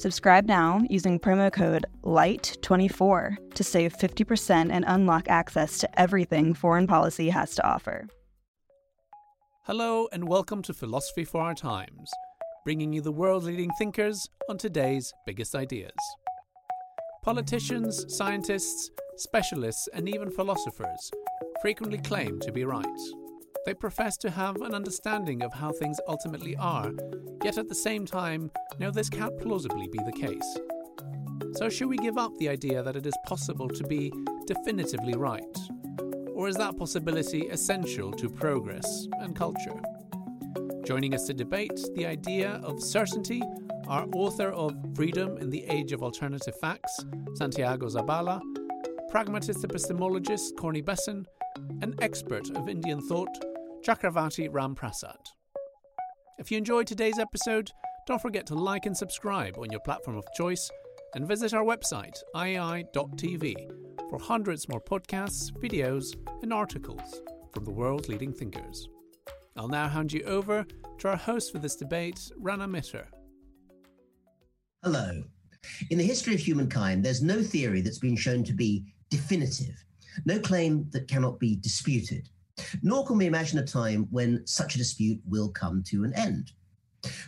[0.00, 6.86] Subscribe now using promo code LIGHT24 to save 50% and unlock access to everything foreign
[6.86, 8.08] policy has to offer.
[9.66, 12.10] Hello, and welcome to Philosophy for Our Times,
[12.64, 15.92] bringing you the world's leading thinkers on today's biggest ideas.
[17.22, 21.10] Politicians, scientists, specialists, and even philosophers
[21.60, 22.86] frequently claim to be right.
[23.66, 26.92] They profess to have an understanding of how things ultimately are,
[27.44, 30.58] yet at the same time know this can't plausibly be the case.
[31.56, 34.12] So, should we give up the idea that it is possible to be
[34.46, 35.58] definitively right?
[36.32, 39.78] Or is that possibility essential to progress and culture?
[40.86, 43.42] Joining us to debate the idea of certainty
[43.88, 48.40] are author of Freedom in the Age of Alternative Facts, Santiago Zabala,
[49.10, 51.26] pragmatist epistemologist Corinne Besson,
[51.82, 53.36] an expert of Indian thought,
[53.82, 55.32] Chakravarti Ramprasad.
[56.38, 57.70] If you enjoyed today's episode,
[58.06, 60.70] don't forget to like and subscribe on your platform of choice
[61.14, 63.54] and visit our website, iai.tv,
[64.10, 67.22] for hundreds more podcasts, videos, and articles
[67.54, 68.86] from the world's leading thinkers.
[69.56, 70.66] I'll now hand you over
[70.98, 73.08] to our host for this debate, Rana Mitter.
[74.82, 75.22] Hello.
[75.88, 79.82] In the history of humankind, there's no theory that's been shown to be definitive,
[80.26, 82.28] no claim that cannot be disputed
[82.82, 86.52] nor can we imagine a time when such a dispute will come to an end.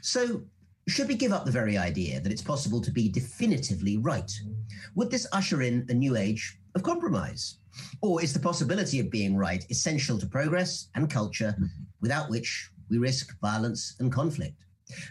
[0.00, 0.42] So,
[0.88, 4.30] should we give up the very idea that it's possible to be definitively right?
[4.97, 7.58] Would this usher in a new age of compromise?
[8.03, 11.56] Or is the possibility of being right essential to progress and culture,
[12.00, 14.56] without which we risk violence and conflict?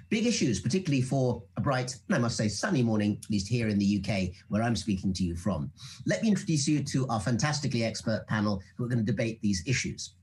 [0.10, 3.68] Big issues, particularly for a bright, and I must say sunny morning, at least here
[3.68, 5.72] in the UK, where I'm speaking to you from.
[6.06, 9.64] Let me introduce you to our fantastically expert panel who are going to debate these
[9.66, 10.14] issues.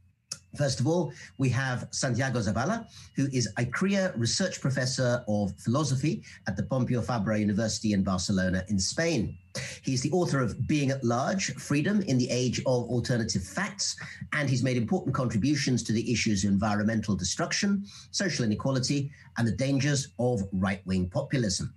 [0.58, 6.24] First of all, we have Santiago Zabala, who is a ICREA Research Professor of Philosophy
[6.48, 9.38] at the Pompeu Fabra University in Barcelona in Spain.
[9.82, 13.96] He's the author of Being at Large Freedom in the Age of Alternative Facts,
[14.32, 19.52] and he's made important contributions to the issues of environmental destruction, social inequality, and the
[19.52, 21.72] dangers of right wing populism.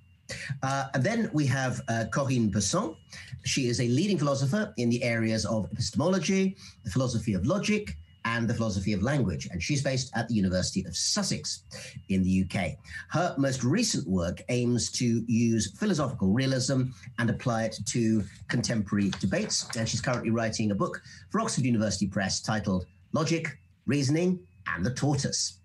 [0.64, 2.96] Uh, and then we have uh, Corinne Besson.
[3.44, 7.96] She is a leading philosopher in the areas of epistemology, the philosophy of logic,
[8.36, 11.64] and the philosophy of language, and she's based at the University of Sussex
[12.10, 12.78] in the UK.
[13.10, 16.84] Her most recent work aims to use philosophical realism
[17.20, 22.08] and apply it to contemporary debates, and she's currently writing a book for Oxford University
[22.08, 25.58] Press titled Logic, Reasoning, and the Tortoise.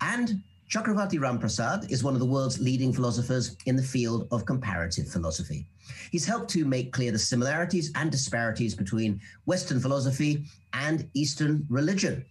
[0.00, 5.06] And Chakravarti Ramprasad is one of the world's leading philosophers in the field of comparative
[5.06, 5.68] philosophy.
[6.10, 12.24] He's helped to make clear the similarities and disparities between Western philosophy and Eastern religion.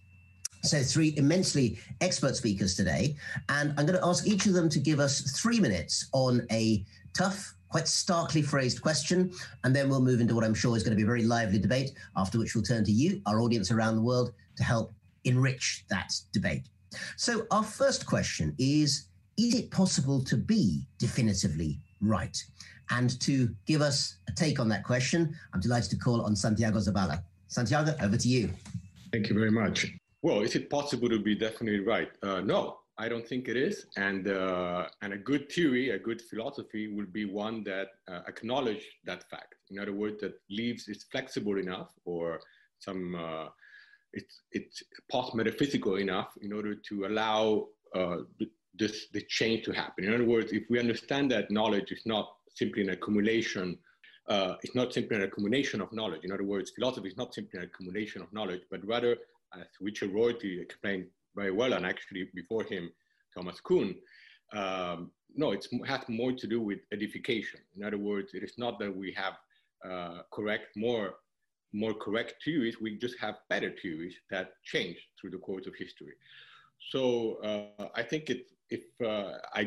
[0.64, 3.16] So, three immensely expert speakers today.
[3.48, 6.84] And I'm going to ask each of them to give us three minutes on a
[7.14, 9.32] tough, quite starkly phrased question.
[9.64, 11.58] And then we'll move into what I'm sure is going to be a very lively
[11.58, 14.92] debate, after which we'll turn to you, our audience around the world, to help
[15.24, 16.68] enrich that debate.
[17.16, 22.36] So, our first question is Is it possible to be definitively right?
[22.90, 26.78] And to give us a take on that question, I'm delighted to call on Santiago
[26.78, 27.22] Zabala.
[27.48, 28.50] Santiago, over to you.
[29.12, 29.92] Thank you very much.
[30.22, 32.10] Well, is it possible to be definitely right?
[32.22, 33.86] Uh, no, I don't think it is.
[33.96, 38.20] And, uh, and a good theory, a good philosophy will be one that uh,
[39.04, 39.54] that fact.
[39.70, 42.40] In other words, that leaves is flexible enough or
[42.78, 43.14] some,
[44.18, 48.18] it's, it's post-metaphysical enough in order to allow uh,
[48.80, 50.04] this, the change to happen.
[50.04, 52.26] In other words, if we understand that knowledge is not
[52.56, 53.78] simply an accumulation.
[54.28, 56.24] Uh, it's not simply an accumulation of knowledge.
[56.24, 59.12] In other words, philosophy is not simply an accumulation of knowledge, but rather,
[59.54, 62.90] as Richard Rorty explained very well, and actually before him,
[63.34, 63.94] Thomas Kuhn,
[64.52, 67.60] um, no, it has more to do with edification.
[67.76, 69.34] In other words, it is not that we have
[69.88, 71.16] uh, correct more
[71.84, 72.76] more correct theories.
[72.80, 76.14] We just have better theories that change through the course of history.
[76.92, 77.02] So
[77.48, 78.42] uh, I think it,
[78.76, 79.62] if uh, I,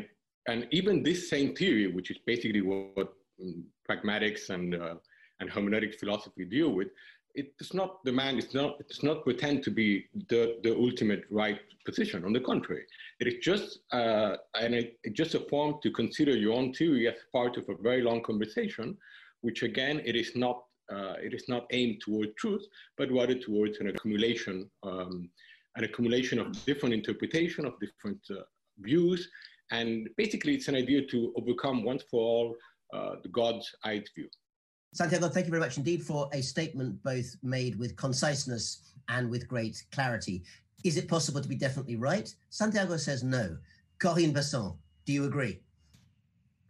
[0.50, 3.08] and even this same theory, which is basically what,
[3.42, 4.94] um, pragmatics and, uh,
[5.38, 6.88] and hermeneutic philosophy deal with,
[7.34, 9.88] it does not demand, it's not, it does not pretend to be
[10.28, 12.24] the, the ultimate right position.
[12.24, 12.84] On the contrary,
[13.20, 17.06] it is just, uh, and it, it's just a form to consider your own theory
[17.06, 18.96] as part of a very long conversation,
[19.42, 22.66] which again, it is not, uh, it is not aimed toward truth,
[22.96, 25.30] but rather towards an accumulation, um,
[25.76, 28.42] an accumulation of different interpretation of different uh,
[28.78, 29.28] views.
[29.70, 32.56] And basically it's an idea to overcome once for all
[32.92, 34.28] uh, the God's eye view.
[34.92, 39.46] Santiago, thank you very much indeed for a statement both made with conciseness and with
[39.46, 40.42] great clarity.
[40.82, 42.34] Is it possible to be definitely right?
[42.48, 43.56] Santiago says no.
[44.00, 45.60] Corinne Besson, do you agree?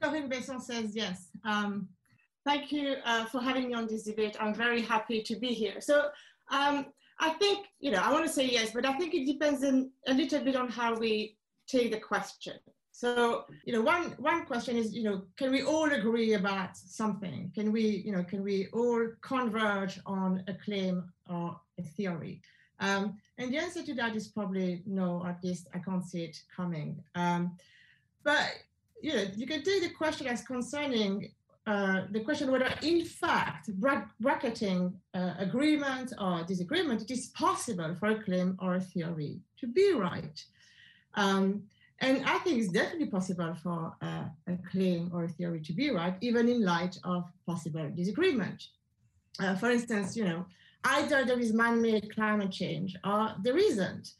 [0.02, 1.28] Corinne Besson says yes.
[1.44, 1.88] Um,
[2.44, 4.36] thank you uh, for having me on this debate.
[4.40, 5.80] I'm very happy to be here.
[5.80, 6.08] So
[6.50, 6.86] um,
[7.18, 9.90] I think, you know, I want to say yes, but I think it depends in,
[10.06, 12.54] a little bit on how we take the question.
[12.92, 17.50] So, you know, one, one question is, you know, can we all agree about something?
[17.54, 22.42] Can we, you know, can we all converge on a claim or a theory?
[22.80, 26.42] Um, and the answer to that is probably no, at least I can't see it
[26.54, 27.02] coming.
[27.14, 27.56] Um,
[28.22, 28.50] but,
[29.00, 31.32] you know, you can take the question as concerning
[31.70, 33.70] uh, the question whether in fact
[34.20, 39.68] bracketing uh, agreement or disagreement, it is possible for a claim or a theory to
[39.68, 40.44] be right.
[41.14, 41.62] Um,
[42.00, 45.90] and I think it's definitely possible for uh, a claim or a theory to be
[45.90, 48.60] right, even in light of possible disagreement.
[49.38, 50.46] Uh, for instance, you know,
[50.82, 54.14] either there is man-made climate change or there isn't.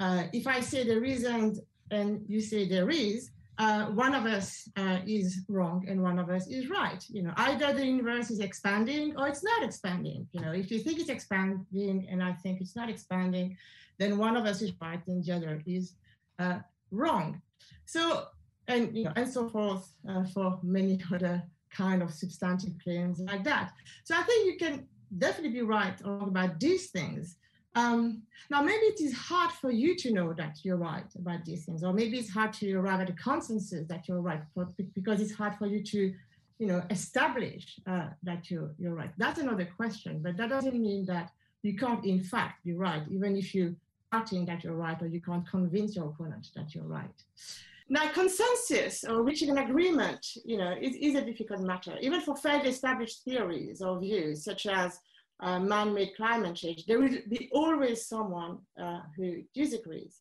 [0.00, 1.60] Uh, if I say there isn't
[1.92, 6.28] and you say there is, uh, one of us uh, is wrong and one of
[6.28, 7.02] us is right.
[7.08, 10.28] You know, either the universe is expanding or it's not expanding.
[10.32, 13.56] You know, if you think it's expanding and I think it's not expanding,
[13.98, 15.94] then one of us is right and the other is
[16.38, 16.58] uh,
[16.90, 17.40] wrong.
[17.86, 18.26] So,
[18.68, 23.44] and you know, and so forth uh, for many other kind of substantive claims like
[23.44, 23.72] that.
[24.04, 24.86] So I think you can
[25.16, 27.36] definitely be right about these things.
[27.76, 31.66] Um, now, maybe it is hard for you to know that you're right about these
[31.66, 35.20] things, or maybe it's hard to arrive at a consensus that you're right for, because
[35.20, 36.14] it's hard for you to,
[36.58, 39.12] you know, establish uh, that you're, you're right.
[39.18, 41.32] That's another question, but that doesn't mean that
[41.62, 43.76] you can't, in fact, be right, even if you
[44.08, 47.18] starting that you're right or you can't convince your opponent that you're right.
[47.88, 52.36] Now, consensus or reaching an agreement, you know, is, is a difficult matter, even for
[52.36, 54.98] fairly established theories or views, such as
[55.40, 56.86] uh, man-made climate change.
[56.86, 60.20] There will be always someone uh, who disagrees,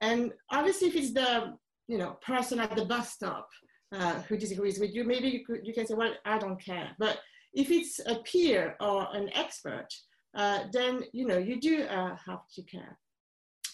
[0.00, 1.54] and obviously, if it's the
[1.88, 3.48] you know person at the bus stop
[3.92, 6.90] uh, who disagrees with you, maybe you, could, you can say, well, I don't care.
[6.98, 7.20] But
[7.52, 9.88] if it's a peer or an expert,
[10.34, 12.98] uh, then you know you do uh, have to care.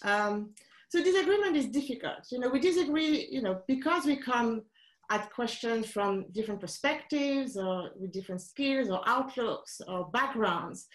[0.03, 0.51] Um,
[0.89, 2.25] so disagreement is difficult.
[2.31, 4.63] You know, we disagree, you know, because we come
[5.11, 10.87] at questions from different perspectives or with different skills or outlooks or backgrounds.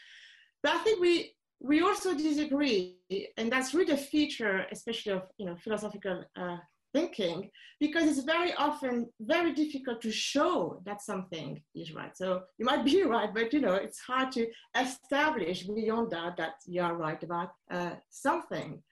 [0.62, 2.96] But I think we we also disagree,
[3.38, 6.58] and that's really a feature, especially of you know philosophical uh,
[6.94, 12.16] thinking, because it's very often very difficult to show that something is right.
[12.16, 14.46] So you might be right, but you know it's hard to
[14.84, 18.82] establish beyond that that you are right about uh, something.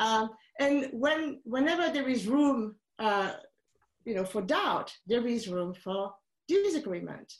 [0.00, 3.32] Um, and when, whenever there is room, uh,
[4.04, 6.12] you know, for doubt, there is room for
[6.48, 7.32] disagreement.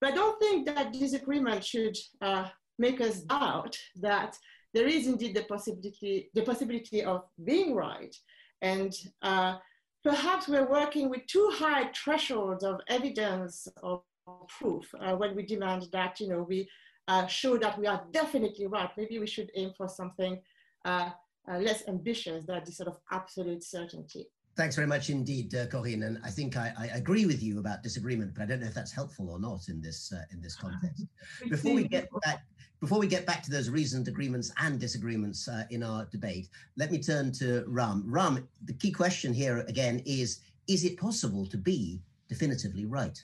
[0.00, 4.36] But I don't think that disagreement should uh, make us doubt that
[4.74, 8.14] there is indeed the possibility, the possibility of being right.
[8.62, 8.92] And
[9.22, 9.56] uh,
[10.02, 14.02] perhaps we're working with too high thresholds of evidence or
[14.48, 16.68] proof uh, when we demand that, you know, we
[17.08, 18.90] uh, show that we are definitely right.
[18.96, 20.40] Maybe we should aim for something
[20.84, 21.10] uh,
[21.50, 24.26] uh, less ambitious than this sort of absolute certainty.
[24.54, 26.02] Thanks very much indeed, uh, Corinne.
[26.02, 28.74] And I think I, I, agree with you about disagreement, but I don't know if
[28.74, 31.06] that's helpful or not in this uh, in this context.
[31.48, 32.44] Before we get back,
[32.80, 36.90] before we get back to those reasoned agreements and disagreements uh, in our debate, let
[36.90, 38.04] me turn to Ram.
[38.06, 43.22] Ram, the key question here again is: Is it possible to be definitively right?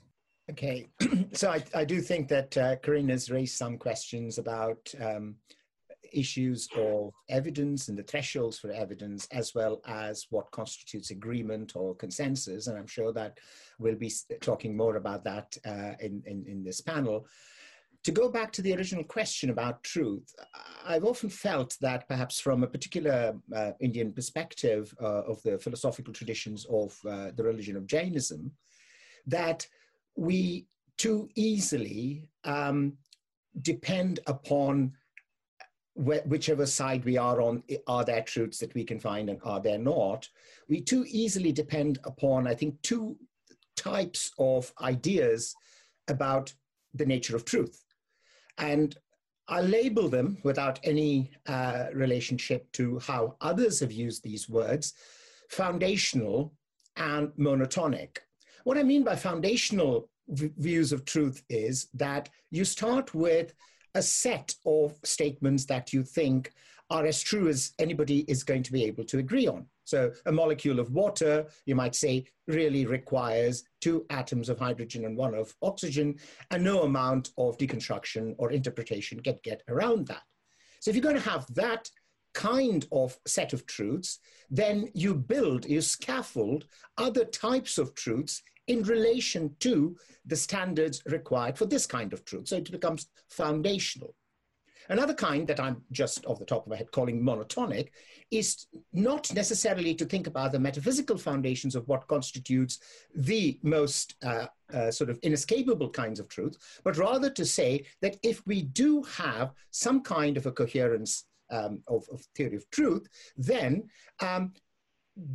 [0.50, 0.88] Okay,
[1.32, 4.94] so I, I do think that uh, Corinne has raised some questions about.
[4.98, 5.36] Um,
[6.12, 11.94] issues of evidence and the thresholds for evidence, as well as what constitutes agreement or
[11.94, 12.66] consensus.
[12.66, 13.38] And I'm sure that
[13.78, 17.26] we'll be talking more about that uh, in, in, in this panel.
[18.04, 20.32] To go back to the original question about truth,
[20.86, 26.12] I've often felt that perhaps from a particular uh, Indian perspective uh, of the philosophical
[26.12, 28.52] traditions of uh, the religion of Jainism,
[29.26, 29.66] that
[30.16, 32.94] we too easily um,
[33.62, 34.92] depend upon
[35.98, 39.78] whichever side we are on, are there truths that we can find and are there
[39.78, 40.28] not?
[40.68, 43.16] We too easily depend upon, I think, two
[43.76, 45.54] types of ideas
[46.06, 46.54] about
[46.94, 47.84] the nature of truth.
[48.58, 48.96] And
[49.48, 54.94] I label them without any uh, relationship to how others have used these words
[55.48, 56.52] foundational
[56.96, 58.18] and monotonic.
[58.64, 63.54] What I mean by foundational v- views of truth is that you start with
[63.94, 66.52] a set of statements that you think
[66.90, 69.66] are as true as anybody is going to be able to agree on.
[69.84, 75.16] So, a molecule of water, you might say, really requires two atoms of hydrogen and
[75.16, 76.16] one of oxygen,
[76.50, 80.22] and no amount of deconstruction or interpretation can get around that.
[80.80, 81.88] So, if you're going to have that
[82.34, 84.18] kind of set of truths,
[84.50, 86.66] then you build, you scaffold
[86.96, 92.48] other types of truths in relation to the standards required for this kind of truth.
[92.48, 94.14] So it becomes foundational.
[94.90, 97.88] Another kind that I'm just off the top of my head calling monotonic
[98.30, 102.78] is not necessarily to think about the metaphysical foundations of what constitutes
[103.14, 108.16] the most uh, uh, sort of inescapable kinds of truth, but rather to say that
[108.22, 113.06] if we do have some kind of a coherence um, of, of, theory of truth,
[113.36, 113.88] then
[114.20, 114.52] um,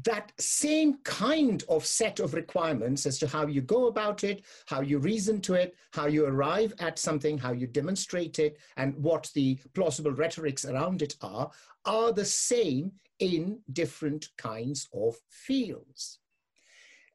[0.04, 4.82] that same kind of set of requirements as to how you go about it, how
[4.82, 9.30] you reason to it, how you arrive at something, how you demonstrate it, and what
[9.36, 11.52] the plausible rhetorics around it are,
[11.86, 16.20] are the same in different kinds of fields.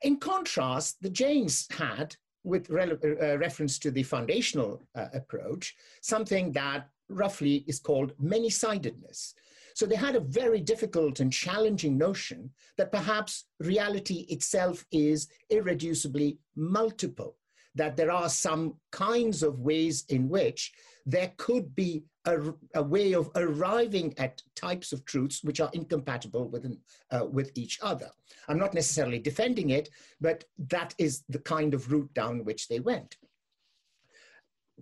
[0.03, 6.53] In contrast, the Jains had, with re- uh, reference to the foundational uh, approach, something
[6.53, 9.35] that roughly is called many sidedness.
[9.79, 16.39] So they had a very difficult and challenging notion that perhaps reality itself is irreducibly
[16.57, 17.37] multiple,
[17.77, 20.73] that there are some kinds of ways in which
[21.07, 26.49] there could be a, a way of arriving at types of truths which are incompatible
[26.49, 26.67] with,
[27.13, 28.11] uh, with each other.
[28.49, 32.81] I'm not necessarily defending it, but that is the kind of route down which they
[32.81, 33.17] went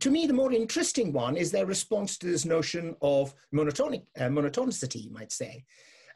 [0.01, 4.25] to me, the more interesting one is their response to this notion of monotonic, uh,
[4.25, 5.65] monotonicity, you might say.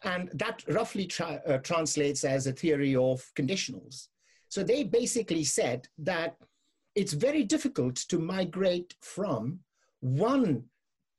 [0.02, 4.08] And that roughly tra- uh, translates as a theory of conditionals.
[4.48, 6.36] So they basically said that
[6.94, 9.60] it's very difficult to migrate from
[10.00, 10.64] one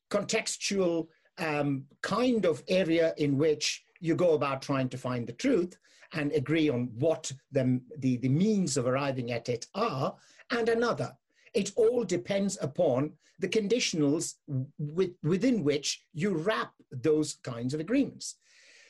[0.09, 5.77] contextual um, kind of area in which you go about trying to find the truth
[6.13, 10.13] and agree on what the, the, the means of arriving at it are,
[10.51, 11.15] and another
[11.53, 14.35] it all depends upon the conditionals
[14.77, 18.35] with, within which you wrap those kinds of agreements.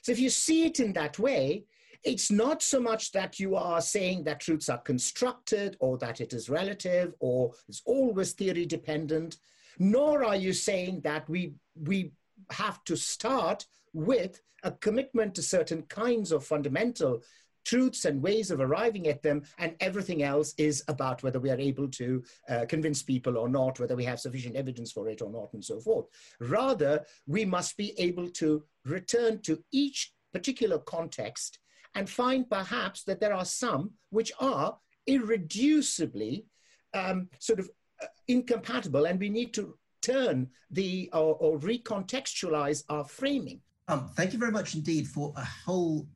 [0.01, 1.65] So if you see it in that way,
[2.03, 6.33] it's not so much that you are saying that truths are constructed or that it
[6.33, 9.37] is relative or it's always theory dependent,
[9.77, 12.11] nor are you saying that we, we
[12.49, 17.21] have to start with a commitment to certain kinds of fundamental
[17.65, 21.59] truths and ways of arriving at them, and everything else is about whether we are
[21.59, 25.29] able to uh, convince people or not, whether we have sufficient evidence for it or
[25.29, 26.05] not, and so forth.
[26.39, 31.59] Rather, we must be able to return to each particular context
[31.95, 34.77] and find perhaps that there are some which are
[35.09, 36.45] irreducibly
[36.93, 37.69] um, sort of
[38.01, 43.59] uh, incompatible, and we need to turn the or, or recontextualize our framing.
[43.87, 46.07] Um, thank you very much indeed for a whole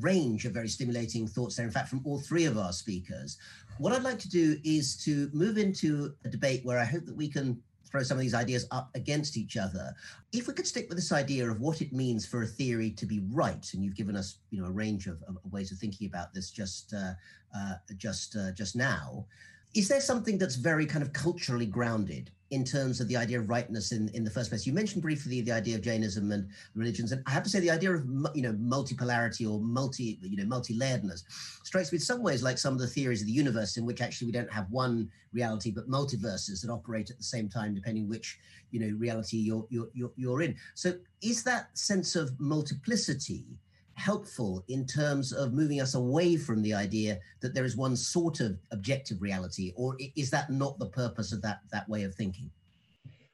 [0.00, 3.38] range of very stimulating thoughts there, in fact, from all three of our speakers.
[3.78, 7.16] What I'd like to do is to move into a debate where I hope that
[7.16, 9.94] we can throw some of these ideas up against each other.
[10.32, 13.04] If we could stick with this idea of what it means for a theory to
[13.04, 16.06] be right, and you've given us, you know, a range of, of ways of thinking
[16.06, 17.12] about this just uh,
[17.54, 19.26] uh, just uh, just now,
[19.74, 23.48] is there something that's very kind of culturally grounded in terms of the idea of
[23.48, 24.66] rightness in, in the first place?
[24.66, 27.70] You mentioned briefly the idea of Jainism and religions, and I have to say the
[27.70, 28.04] idea of
[28.34, 31.24] you know multipolarity or multi you know multi-layeredness
[31.64, 34.02] strikes me in some ways like some of the theories of the universe in which
[34.02, 38.06] actually we don't have one reality but multiverses that operate at the same time depending
[38.06, 38.38] which
[38.70, 40.54] you know reality you're you're you're, you're in.
[40.74, 43.46] So is that sense of multiplicity?
[43.94, 48.40] Helpful in terms of moving us away from the idea that there is one sort
[48.40, 52.50] of objective reality, or is that not the purpose of that that way of thinking?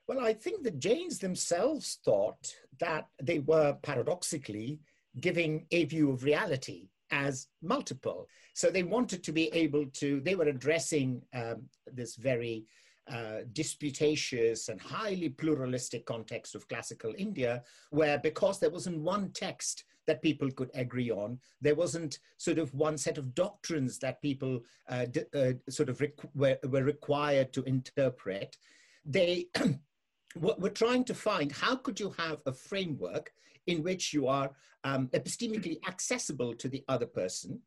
[0.07, 4.81] Well, I think the Jains themselves thought that they were paradoxically
[5.21, 8.27] giving a view of reality as multiple.
[8.55, 11.63] So they wanted to be able to, they were addressing um,
[11.93, 12.65] this very
[13.11, 19.85] uh, disputatious and highly pluralistic context of classical India, where because there wasn't one text
[20.09, 21.39] that people could agree on.
[21.61, 26.03] There wasn't sort of one set of doctrines that people uh, uh, sort of
[26.35, 28.57] were, were required to interpret.
[29.05, 29.47] They
[30.37, 33.31] we're trying to find how could you have a framework
[33.67, 34.51] in which you are
[34.85, 37.61] um, epistemically accessible to the other person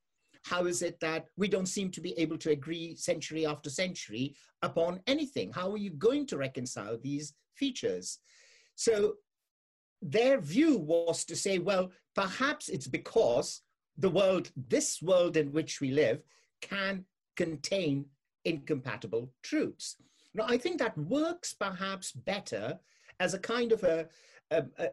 [0.43, 4.36] how is it that we don't seem to be able to agree century after century
[4.62, 8.19] upon anything how are you going to reconcile these features
[8.75, 9.13] so
[10.01, 13.62] their view was to say well perhaps it's because
[13.98, 16.22] the world this world in which we live
[16.62, 17.05] can
[17.36, 18.05] contain
[18.46, 19.98] incompatible truths.
[20.34, 22.79] Now, I think that works perhaps better
[23.20, 24.08] as a kind of a,
[24.50, 24.89] a, a,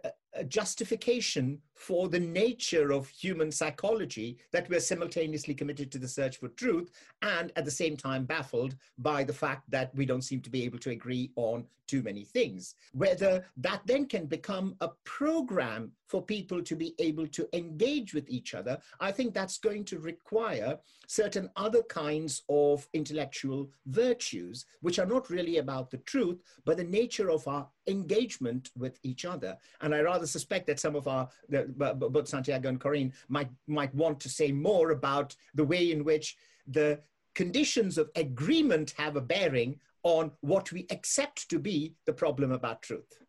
[0.48, 6.48] justification for the nature of human psychology that we're simultaneously committed to the search for
[6.48, 6.90] truth
[7.22, 10.64] and at the same time baffled by the fact that we don't seem to be
[10.64, 12.74] able to agree on too many things.
[12.92, 18.28] Whether that then can become a program for people to be able to engage with
[18.28, 24.98] each other, I think that's going to require certain other kinds of intellectual virtues, which
[24.98, 29.56] are not really about the truth, but the nature of our engagement with each other.
[29.80, 34.20] And I rather suspect that some of our, both Santiago and Corinne, might, might want
[34.20, 37.00] to say more about the way in which the
[37.34, 42.82] conditions of agreement have a bearing on what we accept to be the problem about
[42.82, 43.22] truth.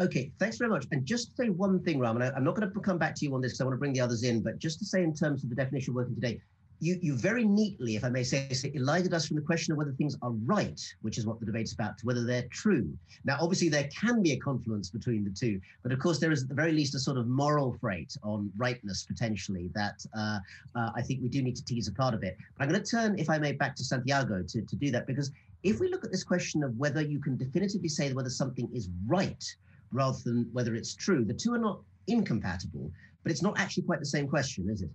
[0.00, 0.86] Okay, thanks very much.
[0.92, 3.34] And just to say one thing, Raman, I'm not going to come back to you
[3.34, 5.12] on this because I want to bring the others in, but just to say in
[5.12, 6.40] terms of the definition working today,
[6.80, 9.78] you, you very neatly, if I may say, so, elided us from the question of
[9.78, 12.88] whether things are right, which is what the debate's about, to whether they're true.
[13.24, 16.42] Now, obviously, there can be a confluence between the two, but of course, there is
[16.42, 20.38] at the very least a sort of moral freight on rightness potentially that uh,
[20.76, 22.36] uh, I think we do need to tease apart a bit.
[22.56, 25.06] But I'm going to turn, if I may, back to Santiago to, to do that,
[25.06, 25.32] because
[25.64, 28.88] if we look at this question of whether you can definitively say whether something is
[29.06, 29.44] right
[29.90, 32.90] rather than whether it's true, the two are not incompatible,
[33.22, 34.90] but it's not actually quite the same question, is it?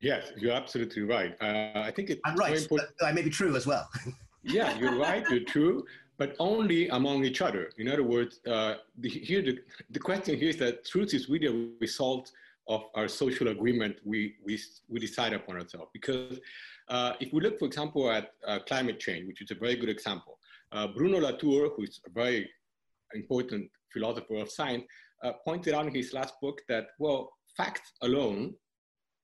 [0.00, 1.34] Yes, you're absolutely right.
[1.40, 2.66] Uh, I think it's I'm right,
[3.02, 3.88] I may be true as well.
[4.42, 5.84] yeah, you're right, you're true,
[6.18, 7.70] but only among each other.
[7.78, 9.58] In other words, uh, the, here the,
[9.90, 12.30] the question here is that truth is really a result
[12.68, 15.90] of our social agreement we, we, we decide upon ourselves.
[15.92, 16.38] Because
[16.88, 19.88] uh, if we look, for example, at uh, climate change, which is a very good
[19.88, 20.38] example,
[20.70, 22.48] uh, Bruno Latour, who is a very
[23.14, 24.84] important philosopher of science,
[25.24, 28.54] uh, pointed out in his last book that, well, facts alone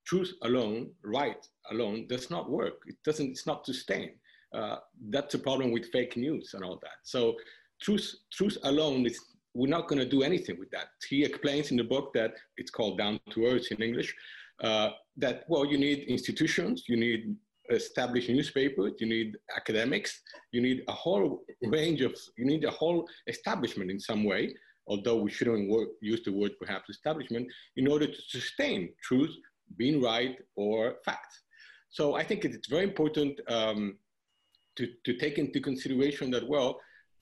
[0.07, 2.75] truth alone, right alone, does not work.
[2.87, 4.13] It doesn't, it's not sustained.
[4.55, 4.77] Uh,
[5.11, 6.99] that's a problem with fake news and all that.
[7.03, 7.35] So
[7.81, 9.19] truth, truth alone is,
[9.55, 10.89] we're not going to do anything with that.
[11.09, 14.15] He explains in the book that it's called Down to Earth in English,
[14.63, 17.37] uh, that, well, you need institutions, you need
[17.71, 20.21] established newspapers, you need academics,
[20.53, 24.55] you need a whole range of, you need a whole establishment in some way,
[24.87, 29.35] although we shouldn't work, use the word perhaps establishment, in order to sustain truth
[29.77, 31.41] being right or fact.
[31.91, 33.97] So I think it's very important um,
[34.77, 36.81] to, to take into consideration that, well,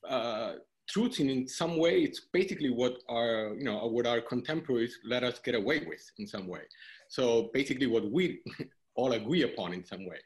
[0.08, 0.54] uh,
[0.88, 5.22] truth in, in some way, it's basically what our, you know, what our contemporaries let
[5.22, 6.62] us get away with in some way.
[7.08, 8.40] So basically what we
[8.94, 10.18] all agree upon in some way.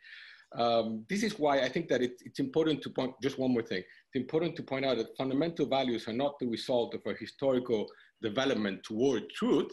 [0.54, 3.62] Um, this is why I think that it, it's important to point, just one more
[3.62, 3.78] thing.
[3.78, 7.86] It's important to point out that fundamental values are not the result of a historical
[8.22, 9.72] development toward truth,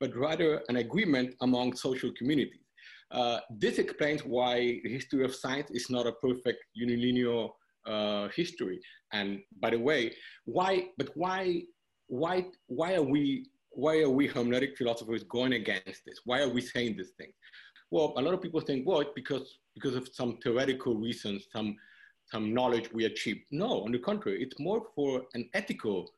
[0.00, 2.60] but rather an agreement among social communities.
[3.10, 7.48] Uh, this explains why the history of science is not a perfect unilinear
[7.86, 8.80] uh, history.
[9.12, 10.14] And by the way,
[10.46, 11.62] why, but why,
[12.08, 16.20] why, why are we, why are we hermeneutic philosophers going against this?
[16.24, 17.32] Why are we saying this thing?
[17.90, 21.76] Well, a lot of people think, well, because, because of some theoretical reasons, some,
[22.26, 23.40] some knowledge we achieved.
[23.50, 26.10] No, on the contrary, it's more for an ethical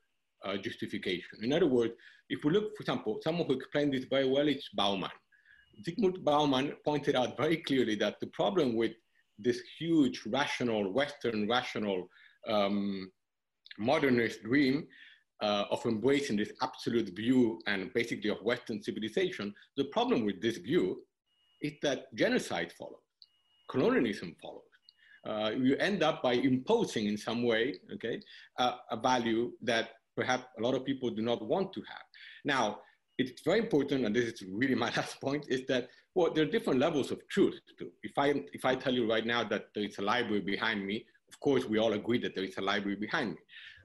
[0.46, 1.38] uh, justification.
[1.42, 1.94] In other words,
[2.28, 5.10] if we look, for example, someone who explained this very well is Bauman.
[5.86, 8.92] Zygmunt Bauman pointed out very clearly that the problem with
[9.38, 12.08] this huge rational, Western rational
[12.48, 13.10] um,
[13.78, 14.86] modernist dream
[15.42, 20.56] uh, of embracing this absolute view and basically of Western civilization, the problem with this
[20.56, 21.02] view
[21.60, 23.00] is that genocide follows,
[23.68, 24.62] colonialism follows.
[25.26, 28.20] Uh, you end up by imposing in some way, okay,
[28.58, 32.02] uh, a value that perhaps a lot of people do not want to have.
[32.44, 32.78] Now,
[33.18, 36.50] it's very important, and this is really my last point, is that, well, there are
[36.50, 37.58] different levels of truth.
[37.78, 37.90] Too.
[38.02, 41.04] If, I, if I tell you right now that there is a library behind me,
[41.28, 43.38] of course, we all agree that there is a library behind me.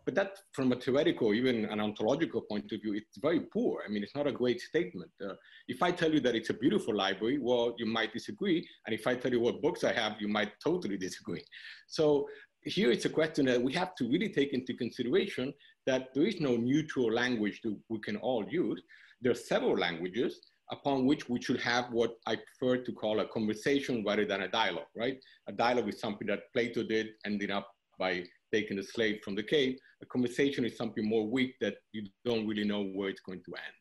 [0.03, 3.83] But that, from a theoretical, even an ontological point of view, it's very poor.
[3.85, 5.11] I mean, it's not a great statement.
[5.23, 5.33] Uh,
[5.67, 8.67] if I tell you that it's a beautiful library, well, you might disagree.
[8.87, 11.43] And if I tell you what books I have, you might totally disagree.
[11.87, 12.27] So
[12.63, 15.53] here it's a question that we have to really take into consideration
[15.85, 18.81] that there is no neutral language that we can all use.
[19.21, 20.41] There are several languages
[20.71, 24.47] upon which we should have what I prefer to call a conversation rather than a
[24.47, 25.17] dialogue, right?
[25.47, 27.67] A dialogue is something that Plato did, ending up
[27.99, 29.77] by taking the slave from the cave.
[30.01, 33.53] A conversation is something more weak that you don't really know where it's going to
[33.55, 33.75] end.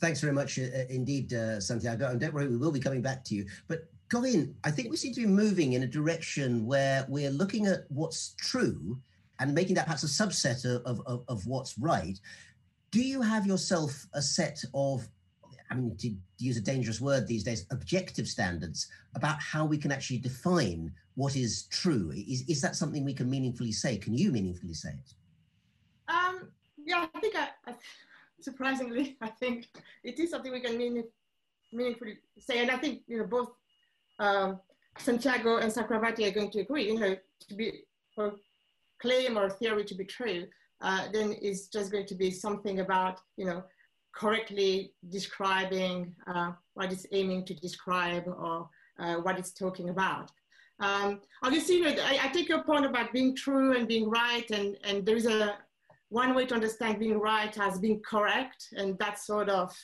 [0.00, 2.08] Thanks very much uh, uh indeed, uh, Santiago.
[2.08, 3.46] And don't worry, we will be coming back to you.
[3.68, 7.66] But Corinne, I think we seem to be moving in a direction where we're looking
[7.66, 8.98] at what's true
[9.40, 12.18] and making that perhaps a subset of, of, of what's right.
[12.90, 15.08] Do you have yourself a set of
[15.70, 19.92] I mean, to, use a dangerous word these days, objective standards about how we can
[19.92, 22.10] actually define what is true.
[22.14, 23.98] Is, is that something we can meaningfully say?
[23.98, 25.14] Can you meaningfully say it?
[26.08, 26.48] Um,
[26.82, 27.74] yeah, I think, I, I,
[28.40, 29.66] surprisingly, I think
[30.02, 31.04] it is something we can mean,
[31.72, 32.60] meaningfully say.
[32.60, 33.50] And I think, you know, both
[34.18, 34.60] um,
[34.98, 37.16] Santiago and Chakravarti are going to agree, you know,
[37.48, 37.82] to be,
[38.14, 38.32] for
[39.00, 40.46] claim or theory to be true,
[40.82, 43.62] uh, then it's just going to be something about, you know,
[44.14, 50.30] correctly describing uh, what it's aiming to describe or uh, what it's talking about.
[50.80, 54.50] Um, obviously, you know, I, I, take your point about being true and being right,
[54.50, 55.58] and, and there is a
[56.08, 59.74] one way to understand being right as being correct, and that sort of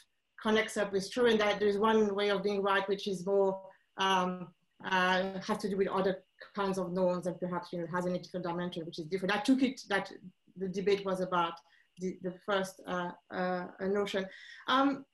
[0.42, 3.60] connects up with true, and that there's one way of being right which is more
[3.98, 4.48] um,
[4.84, 6.22] uh, has to do with other
[6.60, 9.36] kinds of norms and perhaps you know has an ethical dimension which is different.
[9.36, 10.10] I took it that
[10.56, 11.54] the debate was about
[12.00, 14.26] the, the first uh, uh, notion.
[14.68, 15.04] Um,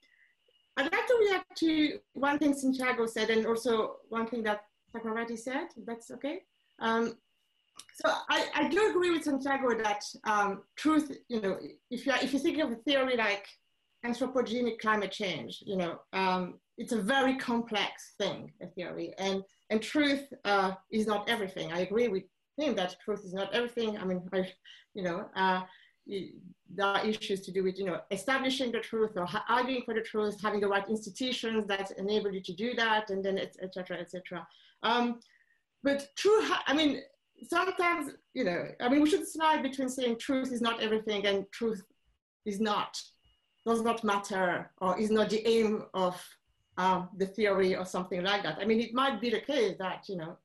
[0.76, 4.60] I'd like to react to one thing Santiago said and also one thing that
[4.94, 6.40] Chakravarti said, that's okay.
[6.80, 7.14] Um,
[7.94, 11.58] so I, I, do agree with Santiago that um, truth, you know,
[11.90, 13.46] if you if you think of a theory like
[14.04, 19.80] anthropogenic climate change, you know, um, it's a very complex thing, a theory, and and
[19.80, 21.72] truth uh, is not everything.
[21.72, 22.24] I agree with
[22.58, 23.96] him that truth is not everything.
[23.96, 24.52] I mean, I,
[24.94, 25.62] you know, uh,
[26.76, 30.02] there are issues to do with you know establishing the truth or arguing for the
[30.02, 33.98] truth, having the right institutions that enable you to do that, and then etc.
[33.98, 34.46] etc.
[34.82, 35.20] Um,
[35.82, 37.00] but true, I mean,
[37.48, 41.46] sometimes you know, I mean, we should slide between saying truth is not everything and
[41.50, 41.82] truth
[42.44, 43.00] is not
[43.64, 46.14] does not matter or is not the aim of
[46.78, 48.58] um, the theory or something like that.
[48.60, 50.36] I mean, it might be the case that you know.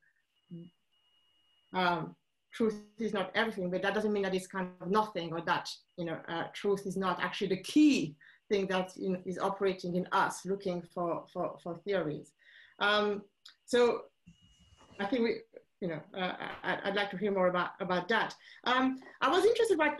[1.74, 2.16] Um,
[2.52, 5.70] truth is not everything, but that doesn't mean that it's kind of nothing or that,
[5.96, 8.16] you know, uh, truth is not actually the key
[8.48, 12.32] thing that know, is operating in us looking for, for, for theories.
[12.80, 13.22] Um,
[13.66, 14.02] so
[14.98, 15.40] I think we,
[15.80, 16.32] you know, uh,
[16.64, 18.34] I, would like to hear more about, about that.
[18.64, 19.96] Um, I was interested by,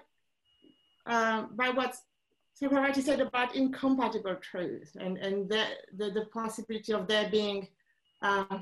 [1.06, 1.94] uh, by what
[2.60, 5.64] Chakravarti said about incompatible truth and, and the,
[5.96, 7.68] the, the possibility of there being
[8.22, 8.58] uh,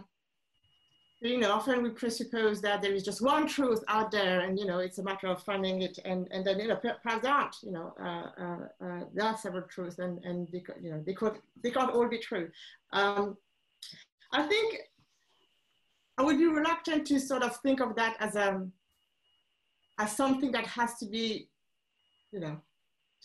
[1.21, 4.67] you know, often we presuppose that there is just one truth out there, and you
[4.67, 7.57] know, it's a matter of finding it, and and then you know, perhaps aren't.
[7.63, 11.15] You know, uh, uh, uh, there are several truths, and and they, you know, they
[11.15, 12.51] could they can't all be true.
[12.93, 13.37] Um,
[14.33, 14.79] I think
[16.19, 18.73] I would be reluctant to sort of think of that as a um,
[19.99, 21.49] as something that has to be,
[22.31, 22.61] you know,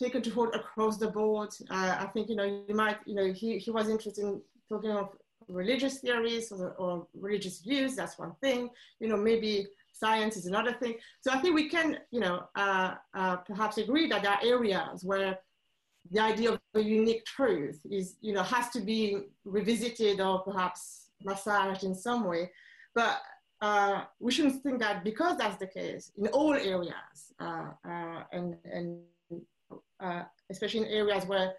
[0.02, 1.50] taken to hold across the board.
[1.70, 4.90] Uh, I think you know you might you know he he was interested in talking
[4.90, 5.10] of
[5.48, 8.70] religious theories or, or, religious views, that's one thing.
[9.00, 10.94] You know, maybe science is another thing.
[11.20, 15.04] So I think we can, you know, uh, uh, perhaps agree that there are areas
[15.04, 15.38] where
[16.10, 21.08] the idea of a unique truth is, you know, has to be revisited or perhaps
[21.22, 22.50] massaged in some way.
[22.94, 23.20] But
[23.60, 28.56] uh, we shouldn't think that because that's the case in all areas, uh, uh, and,
[28.64, 28.98] and
[30.02, 31.54] uh, especially in areas where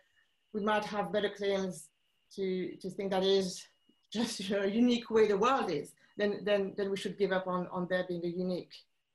[0.54, 1.90] we might have better claims
[2.36, 3.66] to, to think that is
[4.12, 7.68] just a unique way the world is, then, then, then we should give up on,
[7.72, 8.74] on there being a unique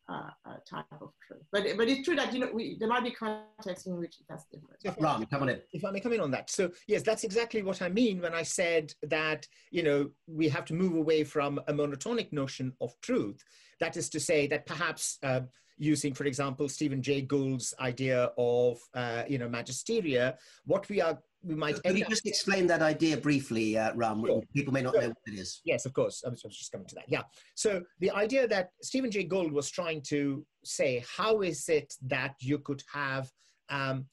[0.09, 1.43] uh, uh, type of truth.
[1.53, 4.45] But, but it's true that you know we, there might be contexts in which that's
[4.53, 4.77] different.
[4.83, 5.61] Yeah, Ram, come on in.
[5.73, 6.51] If I may come in on that.
[6.51, 10.65] So yes, that's exactly what I mean when I said that you know we have
[10.67, 13.43] to move away from a monotonic notion of truth.
[13.81, 15.41] That is to say that perhaps uh,
[15.79, 21.19] using, for example, Stephen Jay Gould's idea of uh, you know magisteria, what we are
[21.43, 21.83] we might.
[21.83, 24.25] Can you just explain that idea briefly, uh, Ram?
[24.25, 24.43] Sure.
[24.55, 25.03] People may not sure.
[25.03, 25.61] know what it is.
[25.65, 26.23] Yes, of course.
[26.27, 27.05] I was, I was just coming to that.
[27.09, 27.23] Yeah.
[27.55, 32.35] So the idea that Stephen Jay Gould was trying to say, how is it that
[32.41, 33.31] you could have
[33.69, 34.07] um,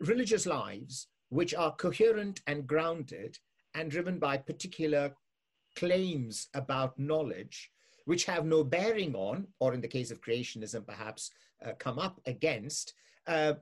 [0.00, 3.38] religious lives which are coherent and grounded
[3.74, 5.14] and driven by particular
[5.76, 7.70] claims about knowledge,
[8.06, 11.30] which have no bearing on, or in the case of creationism, perhaps
[11.64, 12.94] uh, come up against
[13.26, 13.54] uh,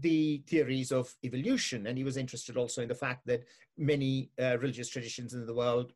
[0.00, 1.86] the theories of evolution.
[1.86, 3.44] And he was interested also in the fact that
[3.78, 5.92] many uh, religious traditions in the world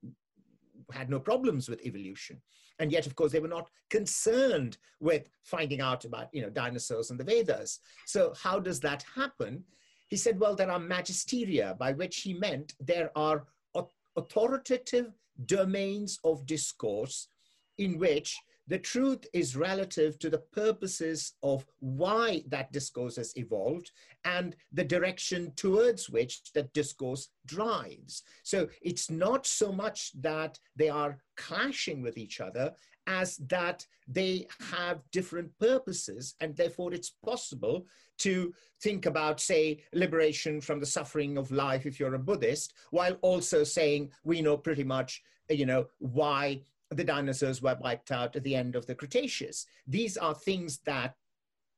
[0.92, 2.40] had no problems with evolution.
[2.78, 7.10] And yet, of course, they were not concerned with finding out about, you know, dinosaurs
[7.10, 7.80] and the Vedas.
[8.06, 9.64] So how does that happen?
[10.08, 13.44] He said, well, there are magisteria, by which he meant there are
[14.16, 15.12] authoritative
[15.46, 17.28] domains of discourse
[17.78, 23.90] in which the truth is relative to the purposes of why that discourse has evolved
[24.24, 28.22] and the direction towards which that discourse drives.
[28.42, 32.72] So it's not so much that they are clashing with each other
[33.06, 37.86] as that they have different purposes and therefore it's possible
[38.18, 43.14] to think about say liberation from the suffering of life if you're a buddhist while
[43.22, 48.42] also saying we know pretty much you know why the dinosaurs were wiped out at
[48.42, 49.66] the end of the Cretaceous.
[49.86, 51.14] These are things that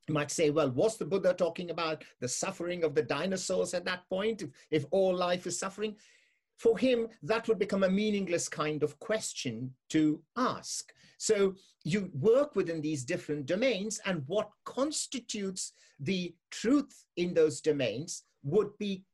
[0.08, 3.84] you might say, well, was the Buddha talking about the suffering of the dinosaurs at
[3.84, 5.96] that point, if, if all life is suffering?
[6.58, 10.92] For him, that would become a meaningless kind of question to ask.
[11.18, 18.24] So you work within these different domains, and what constitutes the truth in those domains
[18.42, 19.04] would be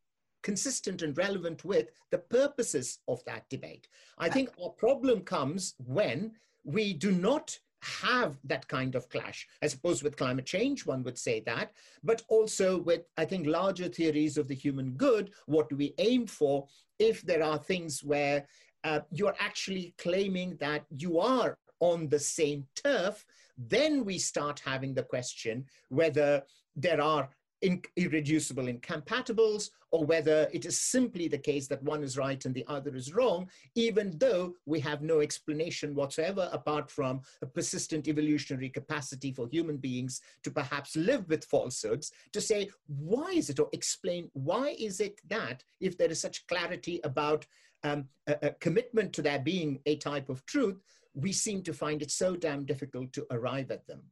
[0.43, 3.89] consistent and relevant with the purposes of that debate.
[4.19, 6.33] I think our problem comes when
[6.65, 9.47] we do not have that kind of clash.
[9.63, 11.73] I suppose with climate change, one would say that,
[12.03, 15.31] but also with, I think, larger theories of the human good.
[15.47, 16.67] What do we aim for
[16.99, 18.47] if there are things where
[18.85, 23.25] uh, you're actually claiming that you are on the same turf?
[23.57, 26.43] Then we start having the question whether
[26.75, 27.29] there are
[27.63, 32.55] in, irreducible incompatibles or whether it is simply the case that one is right and
[32.55, 38.07] the other is wrong, even though we have no explanation whatsoever apart from a persistent
[38.07, 43.59] evolutionary capacity for human beings to perhaps live with falsehoods, to say, why is it,
[43.59, 47.47] or explain why is it that if there is such clarity about
[47.85, 50.83] um, a, a commitment to there being a type of truth,
[51.15, 54.03] we seem to find it so damn difficult to arrive at them.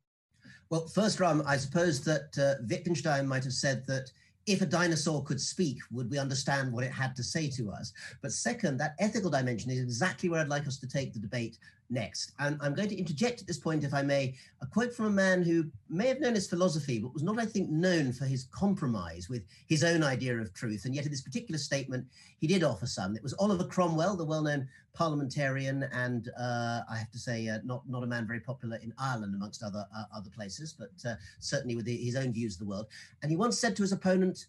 [0.68, 4.10] Well, first, Ram, I suppose that uh, Wittgenstein might have said that
[4.46, 7.92] if a dinosaur could speak, would we understand what it had to say to us?
[8.22, 11.58] But second, that ethical dimension is exactly where I'd like us to take the debate
[11.90, 12.32] next.
[12.38, 15.10] And I'm going to interject at this point, if I may, a quote from a
[15.10, 18.48] man who may have known his philosophy, but was not, I think, known for his
[18.50, 20.84] compromise with his own idea of truth.
[20.84, 22.06] And yet, in this particular statement,
[22.38, 23.16] he did offer some.
[23.16, 27.58] It was Oliver Cromwell, the well known parliamentarian, and uh, I have to say, uh,
[27.64, 31.16] not, not a man very popular in Ireland, amongst other, uh, other places, but uh,
[31.38, 32.86] certainly with his own views of the world.
[33.22, 34.46] And he once said to his opponent,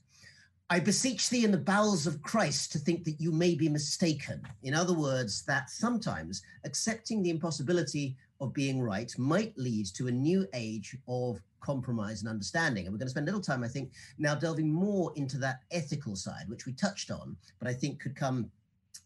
[0.69, 4.41] I beseech thee in the bowels of Christ to think that you may be mistaken.
[4.63, 10.12] In other words, that sometimes accepting the impossibility of being right might lead to a
[10.12, 12.86] new age of compromise and understanding.
[12.86, 15.62] And we're going to spend a little time, I think, now delving more into that
[15.71, 18.51] ethical side, which we touched on, but I think could come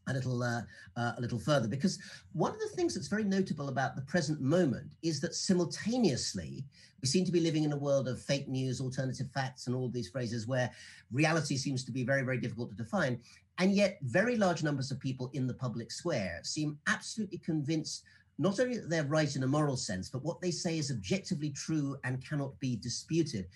[0.07, 0.61] a little uh,
[0.97, 1.99] uh, a little further because
[2.33, 6.63] one of the things that's very notable about the present moment is that simultaneously
[7.01, 9.89] we seem to be living in a world of fake news alternative facts and all
[9.89, 10.69] these phrases where
[11.11, 13.19] reality seems to be very very difficult to define
[13.57, 18.03] and yet very large numbers of people in the public square seem absolutely convinced
[18.37, 21.49] not only that they're right in a moral sense but what they say is objectively
[21.51, 23.47] true and cannot be disputed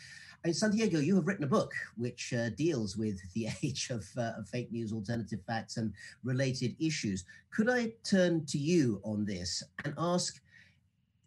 [0.46, 4.34] and Santiago, you have written a book which uh, deals with the age of, uh,
[4.38, 5.92] of, fake news, alternative facts, and
[6.24, 7.26] related issues.
[7.50, 10.40] Could I turn to you on this and ask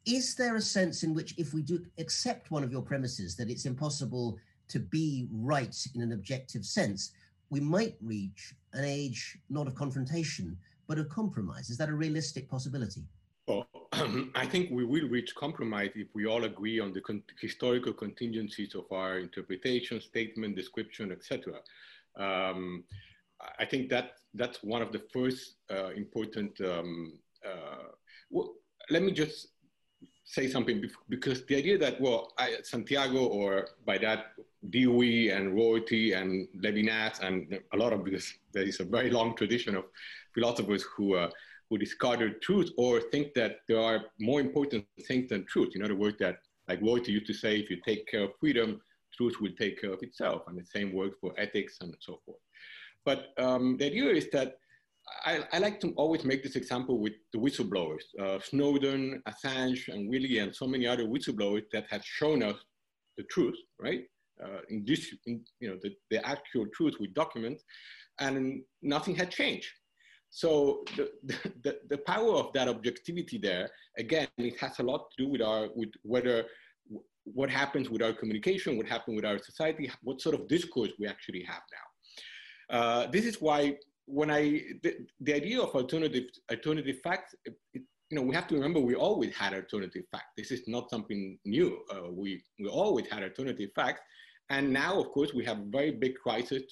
[0.07, 3.50] Is there a sense in which, if we do accept one of your premises that
[3.50, 7.11] it's impossible to be right in an objective sense,
[7.50, 11.70] we might reach an age not of confrontation, but of compromise?
[11.70, 13.02] Is that a realistic possibility?
[14.35, 18.74] I think we will reach compromise if we all agree on the con- historical contingencies
[18.74, 21.55] of our interpretation, statement, description, etc.
[22.16, 22.85] Um,
[23.59, 26.61] I think that that's one of the first uh, important.
[26.61, 27.92] Um, uh,
[28.31, 28.55] well,
[28.90, 29.48] let me just
[30.24, 34.33] say something because the idea that well, I, Santiago or by that
[34.68, 39.35] Dewey and Rorty and Levinas and a lot of because there is a very long
[39.35, 39.85] tradition of
[40.35, 41.14] philosophers who.
[41.14, 41.31] Uh,
[41.70, 45.72] who discarded truth or think that there are more important things than truth.
[45.74, 48.81] In other words, that like Rorty used to say, if you take care of freedom,
[49.14, 50.42] truth will take care of itself.
[50.46, 52.40] And the same works for ethics and so forth.
[53.04, 54.57] But um, the idea is that
[55.24, 60.09] I, I, like to always make this example with the whistleblowers, uh, Snowden, Assange, and
[60.09, 62.57] Willie, and so many other whistleblowers that have shown us
[63.16, 64.02] the truth, right?
[64.44, 67.64] Uh, in this, in, you know, the, the actual truth with documents,
[68.20, 69.68] and nothing had changed.
[70.30, 71.10] So the,
[71.62, 75.42] the, the power of that objectivity there, again, it has a lot to do with
[75.42, 76.44] our, with whether,
[77.24, 81.06] what happens with our communication, what happens with our society, what sort of discourse we
[81.06, 82.76] actually have now.
[82.78, 88.16] Uh, this is why when I, the, the, idea of alternative, alternative facts, it, you
[88.16, 90.32] know, we have to remember we always had alternative facts.
[90.36, 91.78] This is not something new.
[91.90, 94.00] Uh, we, we always had alternative facts.
[94.48, 96.62] And now, of course, we have a very big crisis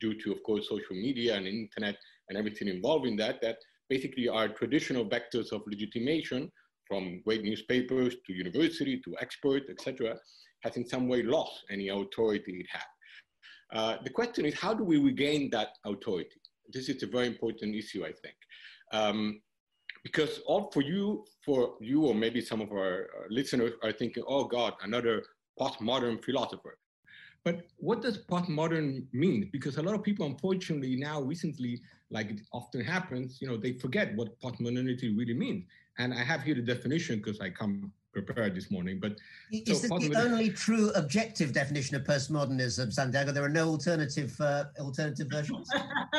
[0.00, 1.96] due to, of course, social media and internet
[2.28, 3.56] and everything involved in that, that
[3.88, 6.50] basically are traditional vectors of legitimation
[6.86, 10.16] from great newspapers to university to expert, etc.,
[10.62, 13.78] has in some way lost any authority it had.
[13.78, 16.40] Uh, the question is, how do we regain that authority?
[16.72, 18.36] This is a very important issue, I think.
[18.92, 19.40] Um,
[20.04, 24.44] because all for you, for you, or maybe some of our listeners are thinking, oh
[24.44, 25.22] God, another
[25.60, 26.78] postmodern philosopher.
[27.44, 29.48] But what does postmodern mean?
[29.52, 33.72] Because a lot of people, unfortunately, now recently, like it often happens, you know, they
[33.72, 35.64] forget what postmodernity really means.
[35.98, 38.98] And I have here the definition because I come prepared this morning.
[39.00, 39.18] But
[39.50, 43.32] is so this the only true objective definition of postmodernism, Santiago?
[43.32, 45.68] There are no alternative uh, alternative versions.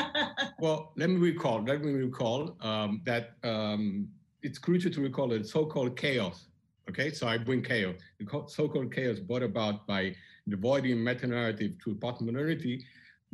[0.59, 1.63] well, let me recall.
[1.63, 4.07] Let me recall um, that um,
[4.41, 6.45] it's crucial to recall that so-called chaos.
[6.89, 7.95] Okay, so I bring chaos.
[8.19, 10.15] The so-called chaos brought about by
[10.47, 12.83] the Voidian meta-narrative to postmodernity.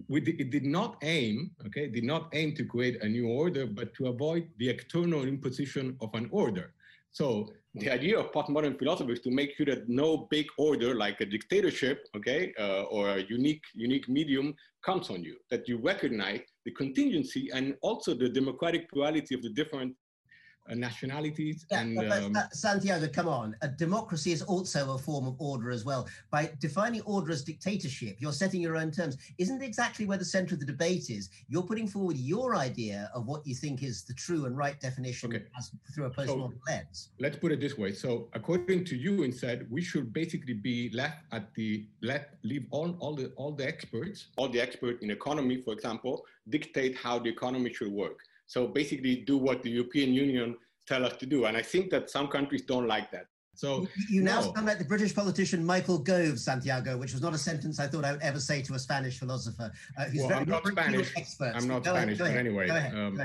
[0.10, 4.08] it did not aim, okay, did not aim to create a new order, but to
[4.08, 6.74] avoid the external imposition of an order.
[7.12, 11.22] So the idea of postmodern philosophy is to make sure that no big order like
[11.22, 15.38] a dictatorship, okay, uh, or a unique unique medium comes on you.
[15.50, 19.96] That you recognize the contingency and also the democratic plurality of the different
[20.73, 23.56] nationalities yeah, and um, Santiago, come on.
[23.62, 26.08] A democracy is also a form of order as well.
[26.32, 29.17] By defining order as dictatorship, you're setting your own terms.
[29.38, 31.30] Isn't exactly where the center of the debate is?
[31.47, 35.36] You're putting forward your idea of what you think is the true and right definition
[35.36, 35.45] okay.
[35.93, 37.10] through a postmodern so, lens.
[37.19, 37.93] Let's put it this way.
[37.93, 42.95] So, according to you, instead, we should basically be left at the let leave all,
[42.99, 47.30] all the all the experts, all the experts in economy, for example, dictate how the
[47.30, 48.19] economy should work.
[48.47, 50.55] So basically do what the European Union
[50.88, 51.45] tell us to do.
[51.45, 53.25] And I think that some countries don't like that.
[53.55, 54.53] So you now no.
[54.53, 58.03] sound like the British politician Michael Gove, Santiago, which was not a sentence I thought
[58.03, 59.71] I would ever say to a Spanish philosopher.
[59.97, 61.13] Uh, who's well, I'm not Spanish.
[61.41, 62.67] I'm not go Spanish, ahead, but anyway.
[62.67, 63.21] Go ahead, um.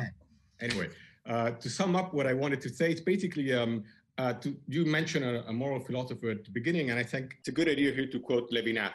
[0.60, 0.88] Anyway,
[1.26, 3.82] uh, to sum up what I wanted to say, it's basically um,
[4.18, 7.48] uh, to, you mentioned a, a, moral philosopher at the beginning, and I think it's
[7.48, 8.92] a good idea here to quote Levinas.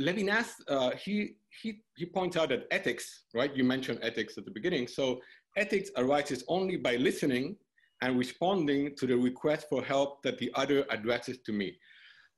[0.00, 3.54] Levinas, uh, he, he, he points out that ethics, right?
[3.54, 4.86] You mentioned ethics at the beginning.
[4.86, 5.20] So
[5.56, 7.56] ethics arises only by listening
[8.02, 11.78] and responding to the request for help that the other addresses to me,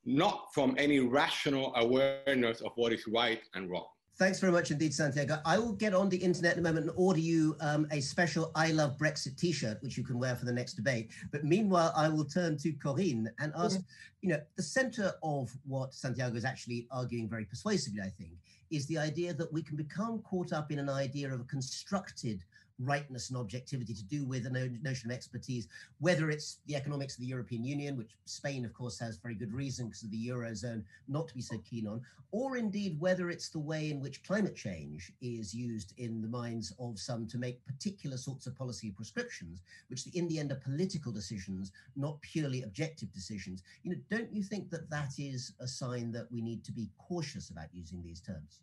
[0.04, 3.86] not from any rational awareness of what is right and wrong.
[4.18, 5.40] Thanks very much indeed, Santiago.
[5.44, 8.50] I will get on the internet in a moment and order you um, a special
[8.56, 11.12] I Love Brexit t shirt, which you can wear for the next debate.
[11.30, 13.82] But meanwhile, I will turn to Corinne and ask yeah.
[14.22, 18.32] you know, the center of what Santiago is actually arguing very persuasively, I think,
[18.70, 22.42] is the idea that we can become caught up in an idea of a constructed
[22.78, 27.20] rightness and objectivity to do with a notion of expertise, whether it's the economics of
[27.20, 30.82] the European Union, which Spain, of course, has very good reason because of the Eurozone
[31.08, 34.54] not to be so keen on, or indeed whether it's the way in which climate
[34.54, 39.62] change is used in the minds of some to make particular sorts of policy prescriptions,
[39.88, 43.62] which in the end are political decisions, not purely objective decisions.
[43.82, 46.90] You know, don't you think that that is a sign that we need to be
[46.98, 48.60] cautious about using these terms?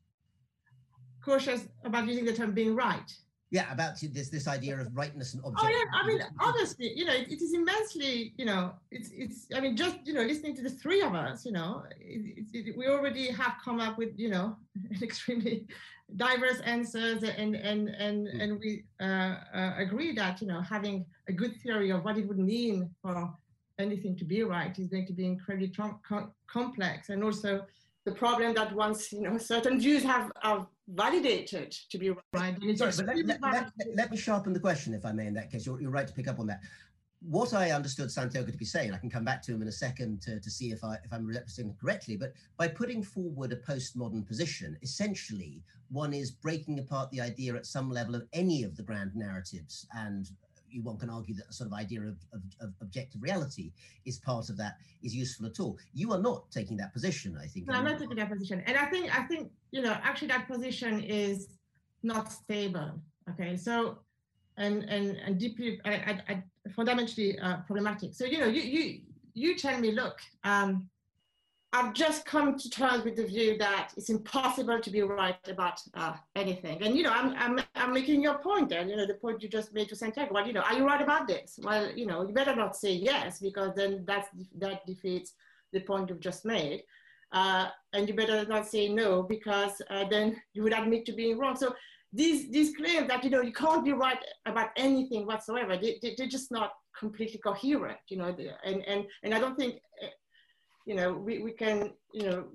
[1.23, 3.11] Cautious about using the term being right
[3.51, 5.75] yeah about this this idea of rightness and objectivity.
[5.75, 9.47] Oh yeah, I mean, honestly, you know, it, it is immensely, you know, it's it's.
[9.55, 12.77] I mean, just you know, listening to the three of us, you know, it, it,
[12.77, 14.57] we already have come up with you know
[15.01, 15.67] extremely
[16.15, 18.41] diverse answers, and and and mm.
[18.41, 22.27] and we uh, uh, agree that you know having a good theory of what it
[22.27, 23.33] would mean for
[23.77, 27.65] anything to be right is going to be incredibly com- complex, and also
[28.05, 32.55] the problem that once you know certain views have, have validated to be right.
[32.77, 35.51] Sorry, but let, let, let, let, me sharpen the question, if I may, in that
[35.51, 35.65] case.
[35.65, 36.61] You're, you're right to pick up on that.
[37.27, 39.71] What I understood Santiago to be saying, I can come back to him in a
[39.71, 43.55] second to, to see if, I, if I'm representing correctly, but by putting forward a
[43.55, 48.77] postmodern position, essentially one is breaking apart the idea at some level of any of
[48.77, 50.29] the grand narratives and
[50.75, 53.71] you one can argue that a sort of idea of, of, of, objective reality
[54.05, 55.77] is part of that is useful at all.
[55.93, 57.67] You are not taking that position, I think.
[57.67, 60.47] No, I'm not taking that position, and I think I think you know actually that
[60.47, 61.47] position is
[62.03, 62.91] not stable.
[63.29, 63.99] Okay, so
[64.57, 66.43] and and and deeply I, I, I
[66.75, 68.13] fundamentally uh, problematic.
[68.13, 69.01] So you know you you
[69.33, 70.19] you tell me, look.
[70.43, 70.89] Um,
[71.75, 75.81] I've just come to terms with the view that it's impossible to be right about
[75.93, 76.81] uh, anything.
[76.81, 79.49] And, you know, I'm, I'm, I'm making your point there, you know, the point you
[79.49, 80.33] just made to Santiago.
[80.33, 81.59] Well, you know, are you right about this?
[81.61, 85.33] Well, you know, you better not say yes, because then that's, that defeats
[85.73, 86.83] the point you've just made.
[87.33, 91.37] Uh, and you better not say no, because uh, then you would admit to being
[91.37, 91.57] wrong.
[91.57, 91.75] So
[92.13, 96.23] these, these claims that, you know, you can't be right about anything whatsoever, they, they,
[96.23, 99.81] are just not completely coherent, you know, and, and, and I don't think
[100.85, 102.45] you know, we, we can, you know,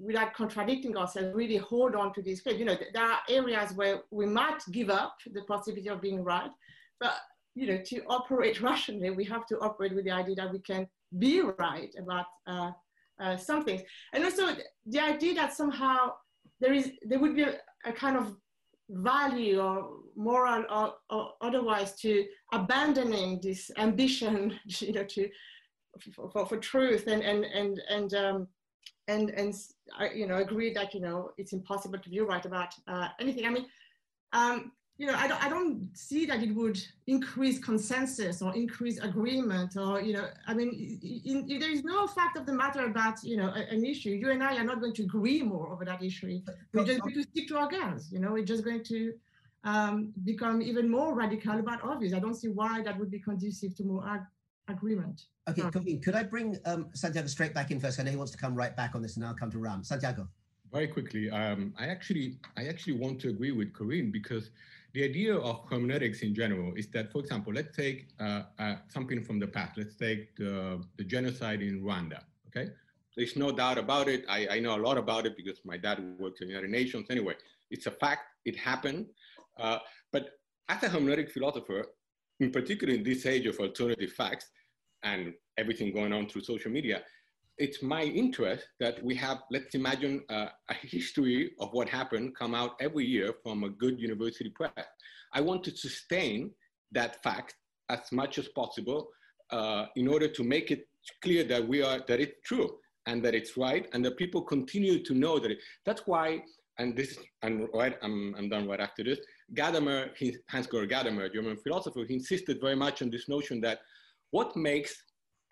[0.00, 2.58] without contradicting ourselves, really hold on to these claims.
[2.58, 6.50] You know, there are areas where we might give up the possibility of being right,
[7.00, 7.14] but
[7.54, 10.86] you know, to operate rationally, we have to operate with the idea that we can
[11.18, 12.70] be right about uh,
[13.20, 13.82] uh, some things.
[14.12, 14.54] And also
[14.86, 16.12] the idea that somehow
[16.60, 17.54] there is, there would be a,
[17.84, 18.36] a kind of
[18.90, 25.28] value or moral or, or, otherwise to abandoning this ambition, you know, to,
[26.12, 28.48] for, for, truth and, and, and, and, um,
[29.08, 29.54] and, and
[30.14, 33.46] you know, agree that, you know, it's impossible to be right about uh, anything.
[33.46, 33.66] I mean,
[34.32, 38.98] um, you know, I don't, I don't see that it would increase consensus or increase
[38.98, 42.84] agreement or, you know, I mean, in, in, there is no fact of the matter
[42.84, 44.10] about, you know, an issue.
[44.10, 46.40] You and I are not going to agree more over that issue.
[46.72, 49.14] We're just going to stick to our guns, you know, we're just going to
[49.64, 52.12] um, become even more radical about obvious.
[52.12, 54.04] I don't see why that would be conducive to more
[54.68, 55.22] agreement.
[55.48, 55.70] Okay, no.
[55.70, 57.98] could I bring um, Santiago straight back in first?
[57.98, 59.82] I know he wants to come right back on this and I'll come to Ram.
[59.82, 60.28] Santiago.
[60.72, 64.50] Very quickly, um, I actually, I actually want to agree with Corinne because
[64.92, 69.22] the idea of hermeneutics in general is that, for example, let's take uh, uh, something
[69.22, 69.78] from the past.
[69.78, 72.70] Let's take the, the, genocide in Rwanda, okay?
[73.16, 74.24] There's no doubt about it.
[74.28, 77.06] I, I, know a lot about it because my dad worked in the United Nations.
[77.10, 77.34] Anyway,
[77.70, 78.22] it's a fact.
[78.44, 79.06] It happened.
[79.58, 79.78] Uh,
[80.12, 80.38] but
[80.68, 81.86] as a hermeneutic philosopher,
[82.40, 84.46] in particular in this age of alternative facts
[85.02, 87.02] and everything going on through social media,
[87.58, 92.54] it's my interest that we have, let's imagine uh, a history of what happened come
[92.54, 94.86] out every year from a good university press.
[95.32, 96.52] I want to sustain
[96.92, 97.56] that fact
[97.88, 99.08] as much as possible
[99.50, 100.86] uh, in order to make it
[101.22, 102.70] clear that we are, that it's true
[103.06, 106.42] and that it's right and that people continue to know that it, that's why,
[106.78, 109.18] and this, and right, I'm, I'm done right after this,
[109.54, 110.10] Gadamer,
[110.48, 113.80] Hans-Georg Gadamer, German philosopher, he insisted very much on this notion that
[114.30, 115.02] what makes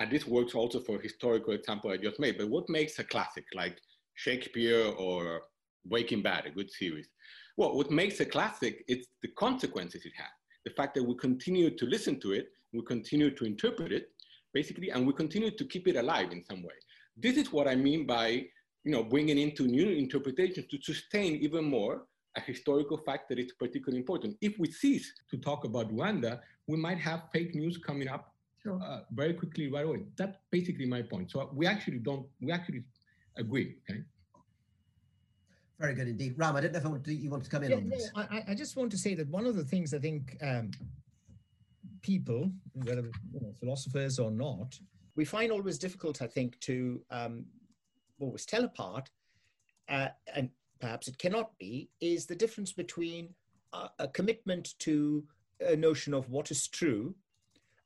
[0.01, 3.45] and this works also for historical example I just made, but what makes a classic
[3.55, 3.81] like
[4.15, 5.43] Shakespeare or
[5.87, 7.09] Breaking Bad, a good series?
[7.57, 10.29] Well, what makes a classic, it's the consequences it has.
[10.65, 14.09] The fact that we continue to listen to it, we continue to interpret it,
[14.53, 16.75] basically, and we continue to keep it alive in some way.
[17.17, 18.29] This is what I mean by,
[18.85, 22.03] you know, bringing into new interpretations to sustain even more
[22.37, 24.37] a historical fact that is particularly important.
[24.41, 28.81] If we cease to talk about Rwanda, we might have fake news coming up sure.
[28.83, 30.05] uh, very quickly right away.
[30.17, 31.31] That's basically my point.
[31.31, 32.85] So we actually don't, we actually
[33.37, 33.77] agree.
[33.89, 34.01] Okay.
[35.79, 36.35] Very good indeed.
[36.37, 38.11] Ram, I don't know if want to, you want to come in yeah, on this.
[38.17, 40.71] No, I, I, just want to say that one of the things I think um,
[42.01, 44.79] people, whether you know, philosophers or not,
[45.17, 47.45] we find always difficult, I think, to um,
[48.21, 49.11] always tell apart,
[49.89, 50.51] uh, and
[50.81, 53.35] perhaps it cannot be, is the difference between
[53.73, 55.25] a, a commitment to
[55.61, 57.15] a notion of what is true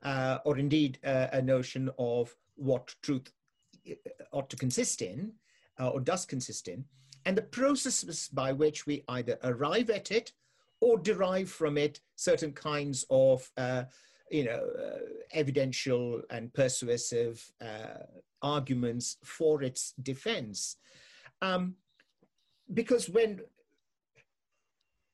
[0.03, 3.31] uh, or indeed uh, a notion of what truth
[3.89, 3.95] uh,
[4.33, 5.33] ought to consist in
[5.79, 6.85] uh, or does consist in,
[7.27, 10.33] and the processes by which we either arrive at it
[10.81, 13.85] or derive from it certain kinds of uh,
[14.31, 14.99] you know, uh,
[15.33, 17.51] evidential and persuasive
[18.43, 20.77] arguments for its defense.
[21.43, 21.75] Um,
[22.75, 23.41] because when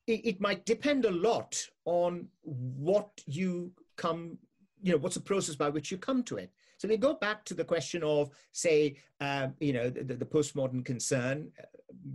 [0.07, 4.39] it, it, might depend a lot on what you come
[4.83, 6.53] you know, what's the process by which you come to it?
[6.79, 10.85] So we go back to the question of, say, um, you know, the, the, postmodern
[10.85, 11.65] concern uh,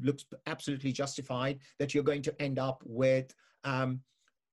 [0.01, 3.33] looks absolutely justified that you're going to end up with
[3.63, 4.01] um,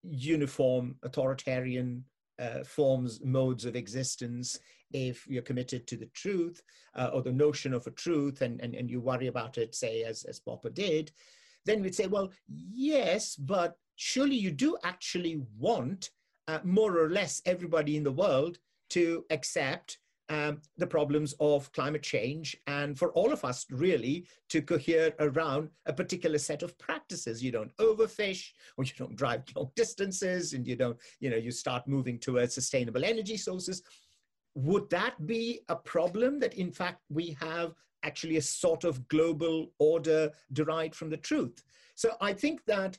[0.03, 2.05] uniform authoritarian
[2.39, 4.59] uh, forms, modes of existence
[4.93, 6.63] if you're committed to the truth
[6.95, 10.03] uh, or the notion of a truth and, and, and you worry about it, say,
[10.05, 11.13] as, as Popper did,
[11.65, 16.11] then we'd say, well, yes, but surely you do actually want
[16.47, 18.59] uh, more or less everybody in the world
[18.91, 19.99] to accept
[20.31, 25.71] um, the problems of climate change and for all of us really to cohere around
[25.87, 27.43] a particular set of practices.
[27.43, 31.51] You don't overfish or you don't drive long distances and you don't you know you
[31.51, 33.83] start moving towards sustainable energy sources
[34.55, 39.71] would that be a problem that in fact we have actually a sort of global
[39.79, 42.99] order derived from the truth so i think that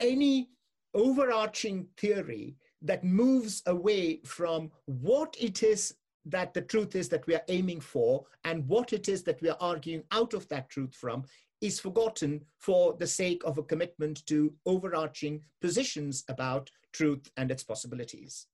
[0.00, 0.48] any
[0.94, 7.34] overarching theory that moves away from what it is that the truth is that we
[7.34, 10.94] are aiming for and what it is that we are arguing out of that truth
[10.94, 11.24] from
[11.60, 17.62] is forgotten for the sake of a commitment to overarching positions about truth and its
[17.62, 18.46] possibilities.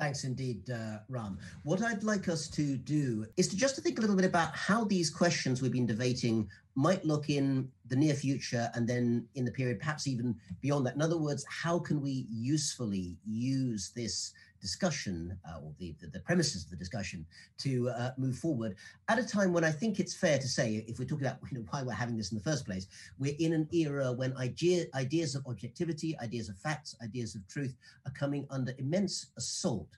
[0.00, 1.38] Thanks indeed, uh, Ram.
[1.62, 4.56] What I'd like us to do is to just to think a little bit about
[4.56, 9.44] how these questions we've been debating might look in the near future and then in
[9.44, 10.94] the period perhaps even beyond that.
[10.94, 16.64] In other words, how can we usefully use this discussion uh, or the, the, premises
[16.64, 17.26] of the discussion
[17.58, 18.76] to uh, move forward
[19.08, 21.58] at a time when I think it's fair to say, if we're talking about you
[21.58, 22.86] know, why we're having this in the first place,
[23.18, 27.76] we're in an era when idea, ideas of objectivity, ideas of facts, ideas of truth
[28.06, 29.88] are coming under immense assault.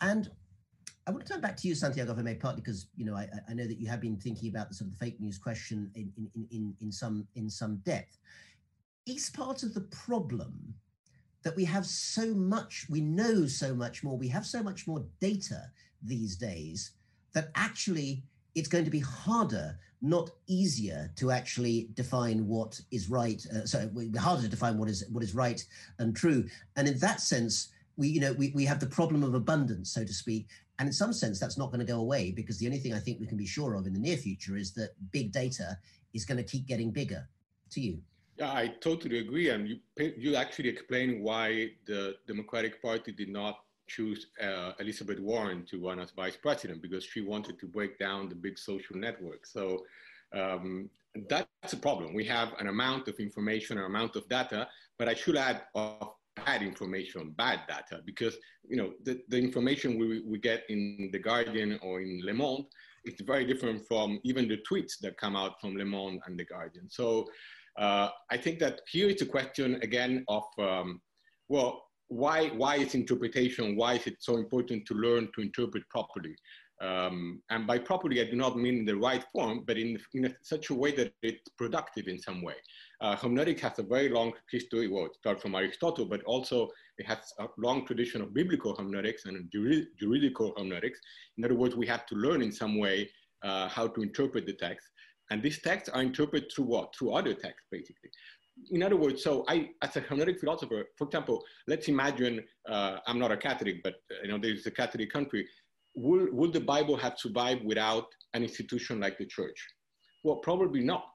[0.00, 0.30] And
[1.06, 3.14] I want to turn back to you, Santiago, if I may, partly because you know
[3.14, 5.38] I, I know that you have been thinking about the sort of the fake news
[5.38, 8.18] question in, in, in, in some in some depth.
[9.06, 10.74] Is part of the problem
[11.42, 15.04] that we have so much, we know so much more, we have so much more
[15.20, 15.70] data
[16.02, 16.92] these days
[17.32, 18.22] that actually
[18.54, 23.44] it's going to be harder, not easier, to actually define what is right.
[23.54, 25.64] Uh, so harder to define what is what is right
[25.98, 26.44] and true.
[26.76, 30.04] And in that sense, we you know we, we have the problem of abundance, so
[30.04, 30.48] to speak.
[30.78, 32.98] And in some sense, that's not going to go away because the only thing I
[32.98, 35.78] think we can be sure of in the near future is that big data
[36.14, 37.28] is going to keep getting bigger.
[37.72, 38.00] To you.
[38.40, 39.50] Yeah, I totally agree.
[39.50, 39.76] And you,
[40.16, 45.98] you actually explain why the Democratic Party did not choose uh, Elizabeth Warren to run
[46.00, 49.44] as vice president because she wanted to break down the big social network.
[49.44, 49.84] So
[50.34, 50.88] um,
[51.28, 52.14] that's a problem.
[52.14, 54.68] We have an amount of information, an amount of data,
[54.98, 59.98] but I should add of bad information, bad data, because you know the, the information
[59.98, 62.64] we, we get in the Guardian or in Le Monde
[63.04, 66.44] is very different from even the tweets that come out from Le Monde and the
[66.44, 66.88] Guardian.
[66.88, 67.24] So uh,
[67.78, 71.00] I think that here is a question again of, um,
[71.48, 76.34] well, why, why is interpretation, why is it so important to learn to interpret properly?
[76.80, 80.24] Um, and by properly, I do not mean in the right form, but in, in
[80.24, 82.54] a, such a way that it's productive in some way.
[83.02, 87.06] Uh, hermeneutics has a very long history, well, it starts from Aristotle, but also it
[87.06, 89.52] has a long tradition of biblical hermeneutics and
[89.98, 91.00] juridical hermeneutics.
[91.36, 93.10] In other words, we have to learn in some way
[93.42, 94.89] uh, how to interpret the text.
[95.30, 96.94] And these texts are interpreted through what?
[96.94, 98.10] Through other texts, basically.
[98.72, 103.18] In other words, so I, as a hermeneutic philosopher, for example, let's imagine, uh, I'm
[103.18, 105.46] not a Catholic, but you know, there's a Catholic country.
[105.94, 109.66] Would, will the Bible have survived without an institution like the church?
[110.24, 111.08] Well, probably not.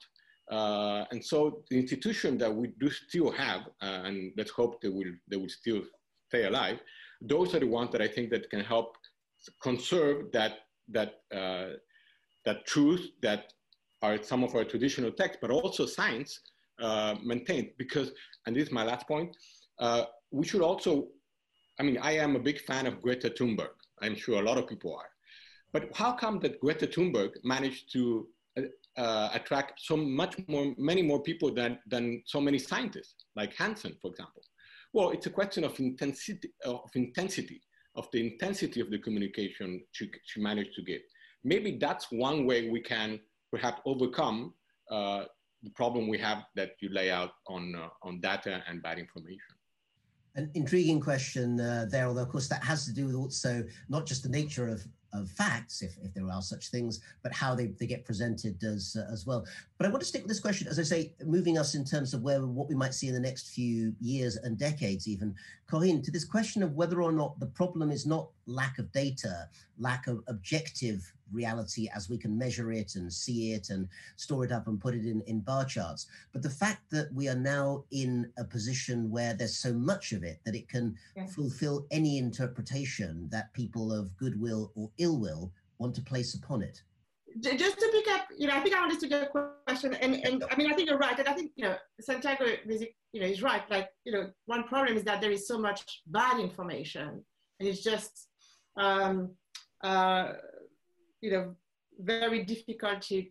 [0.51, 4.89] Uh, and so the institution that we do still have, uh, and let's hope they
[4.89, 5.82] will, they will still
[6.30, 6.80] stay alive,
[7.22, 8.95] those are the ones that I think that can help
[9.61, 10.53] conserve that,
[10.89, 11.78] that, uh,
[12.45, 13.53] that truth that
[14.05, 16.31] are some of our traditional texts, but also science
[16.81, 17.69] uh, maintained.
[17.77, 18.11] Because,
[18.45, 19.29] and this is my last point,
[19.79, 21.07] uh, we should also,
[21.79, 23.75] I mean, I am a big fan of Greta Thunberg.
[24.01, 25.09] I'm sure a lot of people are.
[25.73, 28.03] But how come that Greta Thunberg managed to
[28.57, 28.61] uh,
[29.03, 32.03] uh attract so much more, many more people than, than
[32.33, 34.43] so many scientists, like Hansen, for example?
[34.95, 37.59] Well, it's a question of intensity, of intensity,
[37.99, 41.01] of the intensity of the communication she, she managed to give.
[41.43, 43.19] Maybe that's one way we can
[43.55, 44.53] perhaps overcome
[44.91, 45.23] uh,
[45.63, 49.53] the problem we have that you lay out on, uh, on data and bad information.
[50.35, 54.05] An intriguing question uh, there, although of course that has to do with also not
[54.05, 57.67] just the nature of of facts, if, if there are such things, but how they,
[57.67, 59.45] they get presented as, uh, as well.
[59.77, 62.13] But I want to stick with this question, as I say, moving us in terms
[62.13, 65.33] of where what we might see in the next few years and decades, even.
[65.67, 69.47] Corinne, to this question of whether or not the problem is not lack of data,
[69.77, 74.51] lack of objective reality as we can measure it and see it and store it
[74.51, 76.07] up and put it in, in bar charts.
[76.34, 80.23] But the fact that we are now in a position where there's so much of
[80.23, 80.95] it that it can
[81.34, 86.82] fulfill any interpretation that people of goodwill or ill will want to place upon it?
[87.41, 90.55] Just to pick up, you know, I think I understood your question, and, and I
[90.55, 92.45] mean, I think you're right, and I think you know, Santiago,
[93.11, 93.69] you know, is right.
[93.69, 97.26] Like, you know, one problem is that there is so much bad information,
[97.59, 98.30] and it's just,
[98.78, 99.32] um,
[99.84, 100.34] uh,
[101.26, 101.55] you know,
[101.99, 103.26] very difficult to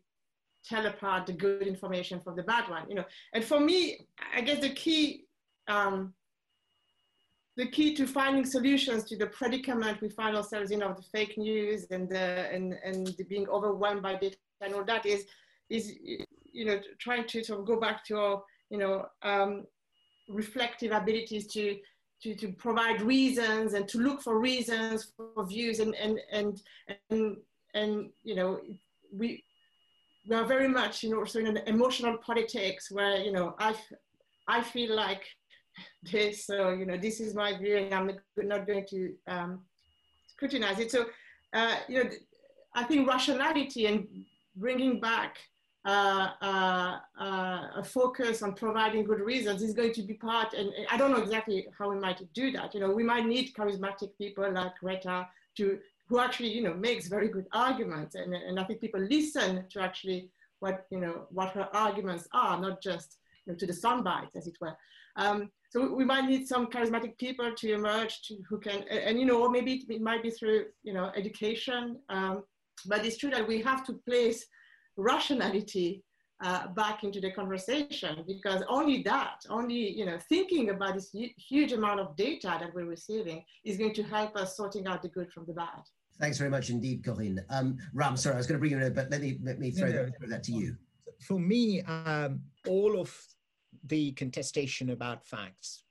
[0.70, 2.88] tell apart the good information from the bad one.
[2.88, 5.24] You know, and for me, I guess the key
[5.68, 6.14] um,
[7.57, 11.38] the key to finding solutions to the predicament we find ourselves in of the fake
[11.38, 15.24] news and the, and, and the being overwhelmed by data and all that is,
[15.70, 15.92] is
[16.53, 19.64] you know, trying to sort of go back to our, you know, um,
[20.28, 21.76] reflective abilities to,
[22.22, 26.62] to, to provide reasons and to look for reasons for views and, and, and,
[27.11, 27.36] and,
[27.74, 28.60] and you know,
[29.12, 29.44] we,
[30.28, 33.74] we are very much, you know, also in an emotional politics where, you know, I,
[34.48, 35.22] I feel like
[36.12, 36.46] this.
[36.46, 39.60] So, you know, this is my view and I'm not going to um,
[40.26, 40.90] scrutinize it.
[40.90, 41.06] So,
[41.52, 42.10] uh, you know,
[42.74, 44.06] I think rationality and
[44.56, 45.38] bringing back
[45.84, 50.72] uh, uh, uh, a focus on providing good reasons is going to be part, and
[50.90, 52.72] I don't know exactly how we might do that.
[52.72, 55.78] You know, we might need charismatic people like Greta to,
[56.09, 58.14] who actually, you know, makes very good arguments.
[58.14, 60.30] And, and I think people listen to actually
[60.61, 64.46] what, you know, what her arguments are, not just you know, to the soundbite, as
[64.46, 64.76] it were.
[65.16, 69.26] Um, so we might need some charismatic people to emerge to, who can, and, you
[69.26, 71.98] know, maybe it might be through, you know, education.
[72.09, 72.44] Um,
[72.86, 74.46] but it's true that we have to place
[74.96, 76.05] rationality
[76.42, 81.72] uh, back into the conversation because only that, only you know, thinking about this huge
[81.72, 85.32] amount of data that we're receiving is going to help us sorting out the good
[85.32, 85.82] from the bad.
[86.20, 87.44] Thanks very much indeed, Corinne.
[87.50, 89.70] Um, Ram, sorry, I was going to bring you in, but let me let me
[89.70, 90.76] throw, no, that, throw that, to you.
[91.26, 93.16] For me, um, all of
[93.84, 95.82] the contestation about facts,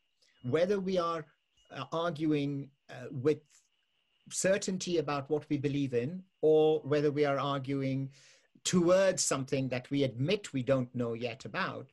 [0.43, 1.26] whether we are
[1.71, 3.39] uh, arguing uh, with
[4.32, 8.09] certainty about what we believe in, or whether we are arguing
[8.63, 11.91] towards something that we admit we don't know yet about.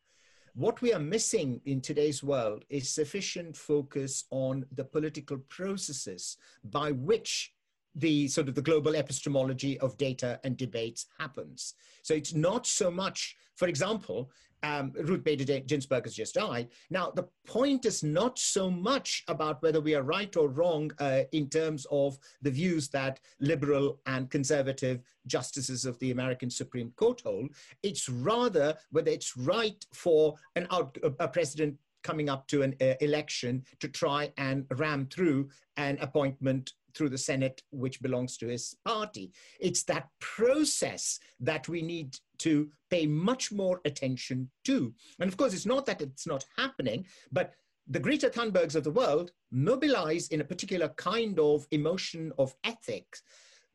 [0.54, 6.92] What we are missing in today's world is sufficient focus on the political processes by
[6.92, 7.52] which
[7.94, 11.74] the sort of the global epistemology of data and debates happens.
[12.02, 14.30] So it's not so much, for example,
[14.62, 16.68] um, Ruth Bader Ginsburg has just died.
[16.90, 21.22] Now, the point is not so much about whether we are right or wrong uh,
[21.32, 27.22] in terms of the views that liberal and conservative justices of the American Supreme Court
[27.24, 27.50] hold.
[27.82, 32.94] It's rather whether it's right for an out, a president coming up to an uh,
[33.00, 38.74] election to try and ram through an appointment through the Senate, which belongs to his
[38.84, 39.32] party.
[39.60, 44.92] It's that process that we need to pay much more attention to.
[45.18, 47.52] And of course, it's not that it's not happening, but
[47.88, 53.22] the Greta Thunbergs of the world mobilize in a particular kind of emotion of ethics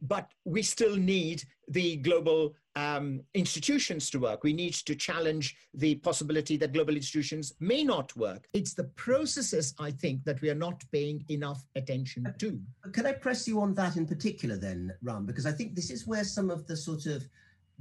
[0.02, 4.44] but we still need the global um, institutions to work.
[4.44, 8.48] We need to challenge the possibility that global institutions may not work.
[8.54, 12.60] It's the processes, I think, that we are not paying enough attention to.
[12.92, 15.26] Can I press you on that in particular, then, Ram?
[15.26, 17.28] Because I think this is where some of the sort of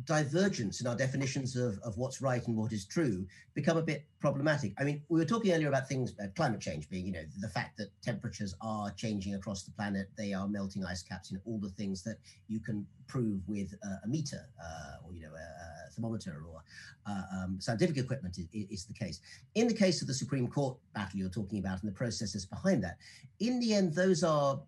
[0.04, 3.24] divergence in our definitions of, of what's right and what is true
[3.54, 4.72] become a bit problematic.
[4.78, 7.48] I mean, we were talking earlier about things, uh, climate change being, you know, the
[7.48, 11.42] fact that temperatures are changing across the planet, they are melting ice caps, you know,
[11.46, 12.18] all the things that
[12.48, 16.60] you can prove with uh, a meter uh, or, you know, a, thermometer or
[17.06, 19.20] uh, um, scientific equipment is, is, the case.
[19.54, 22.82] In the case of the Supreme Court battle you're talking about and the processes behind
[22.82, 22.96] that,
[23.38, 24.60] in the end, those are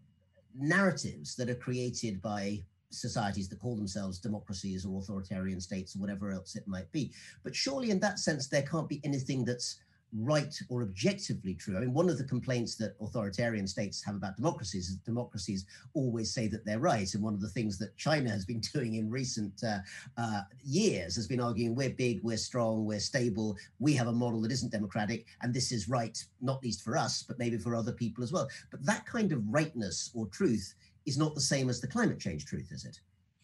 [0.57, 6.31] narratives that are created by societies that call themselves democracies or authoritarian states or whatever
[6.31, 7.13] else it might be.
[7.43, 9.81] But surely, in that sense, there can't be anything that's
[10.13, 11.77] right or objectively true.
[11.77, 16.33] I mean, one of the complaints that authoritarian states have about democracies is democracies always
[16.33, 17.13] say that they're right.
[17.13, 19.79] And one of the things that China has been doing in recent uh,
[20.17, 24.41] uh, years has been arguing we're big, we're strong, we're stable, we have a model
[24.43, 27.93] that isn't democratic, and this is right, not least for us, but maybe for other
[27.93, 28.49] people as well.
[28.71, 30.75] But that kind of rightness or truth
[31.07, 33.01] is not the same as the climate change truth, is it?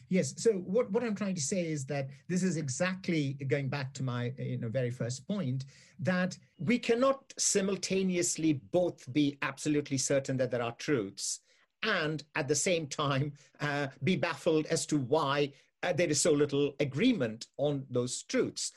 [0.08, 0.34] Yes.
[0.36, 4.02] So what, what I'm trying to say is that this is exactly going back to
[4.02, 5.64] my you know very first point
[6.00, 11.40] that we cannot simultaneously both be absolutely certain that there are truths
[11.82, 15.50] and at the same time uh, be baffled as to why
[15.82, 18.72] uh, there is so little agreement on those truths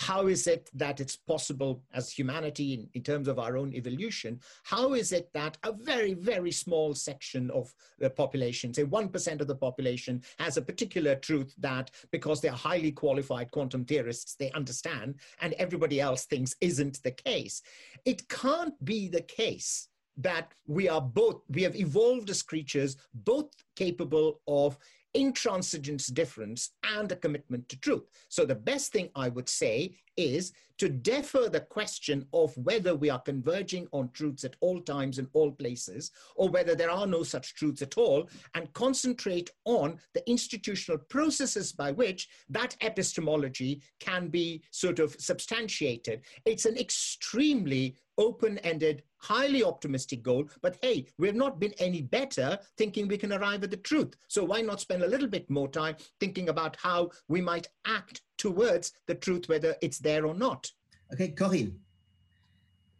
[0.00, 4.40] how is it that it's possible as humanity in, in, terms of our own evolution
[4.62, 9.46] how is it that a very very small section of the population say 1% of
[9.46, 15.14] the population has a particular truth that because they're highly qualified quantum theorists they understand
[15.40, 17.62] and everybody else thinks isn't the case?
[18.04, 23.48] It can't be the case that we are both we have evolved as creatures both
[23.76, 24.76] capable of
[25.16, 28.04] intransigence difference and a commitment to truth.
[28.28, 33.10] So the best thing I would say is to defer the question of whether we
[33.10, 37.22] are converging on truths at all times in all places, or whether there are no
[37.22, 44.28] such truths at all, and concentrate on the institutional processes by which that epistemology can
[44.28, 46.22] be sort of substantiated.
[46.46, 50.48] It's an extremely open ended, highly optimistic goal.
[50.62, 54.14] But hey, we've not been any better thinking we can arrive at the truth.
[54.28, 58.22] So why not spend a little bit more time thinking about how we might act
[58.38, 60.70] towards the truth, whether it's there or not?
[61.12, 61.78] Okay, Corinne.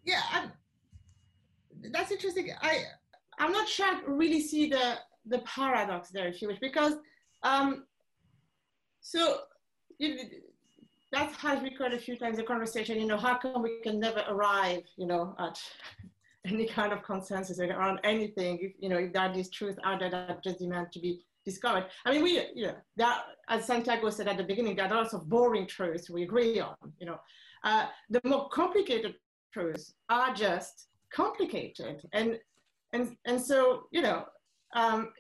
[0.05, 0.53] Yeah, I'm,
[1.93, 2.51] that's interesting.
[2.61, 2.85] I
[3.39, 6.95] I'm not sure I really see the the paradox there, if you wish, because
[7.43, 7.85] um,
[9.01, 9.39] so
[9.99, 10.43] it,
[11.12, 14.25] that has recurred a few times in conversation, you know, how come we can never
[14.29, 15.61] arrive, you know, at
[16.47, 20.11] any kind of consensus around anything, if, you know, if there is truth out there
[20.11, 21.86] that just demand to be discovered.
[22.05, 25.14] I mean, we, you know, that, as Santiago said at the beginning, there are lots
[25.14, 27.18] of boring truths we agree on, you know.
[27.62, 29.14] Uh, the more complicated
[29.53, 32.03] truths are just complicated.
[32.12, 32.38] And,
[32.93, 34.24] and, and so, you know,
[34.74, 35.12] um,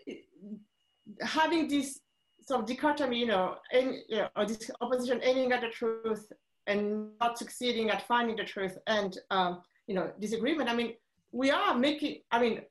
[1.20, 2.00] having this
[2.46, 6.32] sort of dichotomy, you know, in, you know, or this opposition aiming at the truth
[6.66, 10.70] and not succeeding at finding the truth and, um, you know, disagreement.
[10.70, 10.94] I mean,
[11.32, 12.62] we are making, I mean,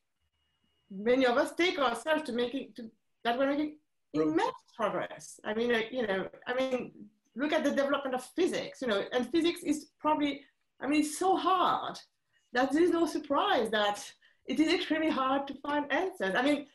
[0.91, 2.89] many of us take ourselves to making, to,
[3.23, 3.77] that we're making
[4.13, 5.39] immense progress.
[5.43, 6.91] I mean, you know, I mean,
[7.35, 10.41] look at the development of physics, you know, and physics is probably,
[10.81, 11.99] I mean, it's so hard
[12.53, 14.03] that there is no surprise that
[14.45, 16.33] it is extremely hard to find answers.
[16.35, 16.65] I mean,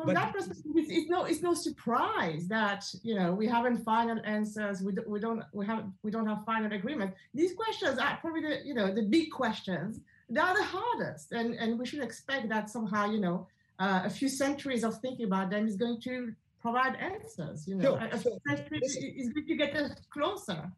[0.00, 3.84] from but, that perspective, it's, it's, no it's no surprise that you know we haven't
[3.84, 4.80] final answers.
[4.80, 7.12] We, do, we don't we have we don't have final agreement.
[7.34, 10.00] These questions are probably the you know the big questions.
[10.30, 14.10] They are the hardest, and and we should expect that somehow you know uh, a
[14.10, 17.66] few centuries of thinking about them is going to provide answers.
[17.66, 20.70] You know, a, so century is, is going to get us closer,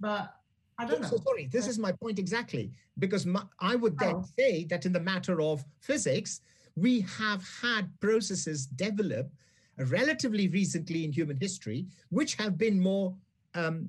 [0.00, 0.34] but
[0.78, 1.16] I don't so, know.
[1.16, 4.24] So sorry, this is my point exactly because my, I would then oh.
[4.38, 6.40] say that in the matter of physics,
[6.76, 9.30] we have had processes develop
[9.76, 13.14] relatively recently in human history, which have been more
[13.54, 13.88] um,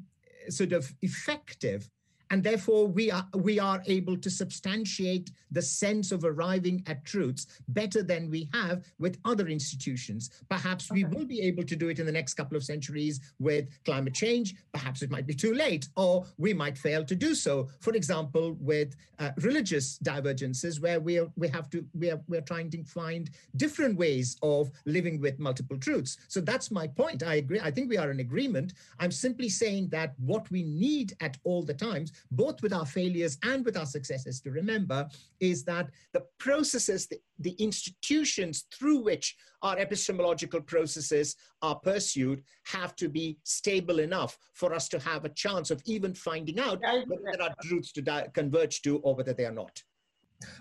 [0.50, 1.90] sort of effective
[2.32, 7.46] and therefore we are we are able to substantiate the sense of arriving at truths
[7.68, 10.32] better than we have with other institutions.
[10.50, 11.04] Perhaps okay.
[11.04, 14.14] we will be able to do it in the next couple of centuries with climate
[14.14, 14.56] change.
[14.72, 17.68] Perhaps it might be too late or we might fail to do so.
[17.82, 22.42] For example with uh, religious divergences where we are, we have to we are we're
[22.42, 26.18] trying to find different ways of living with multiple truths.
[26.30, 27.24] So that's my point.
[27.24, 28.74] I agree i think we are in agreement.
[29.00, 33.38] I'm simply saying that what we need at all the times both with our failures
[33.44, 35.08] and with our successes, to remember
[35.40, 42.96] is that the processes, the, the institutions through which our epistemological processes are pursued have
[42.96, 47.22] to be stable enough for us to have a chance of even finding out whether
[47.32, 49.82] there are truths to di- converge to or whether they are not.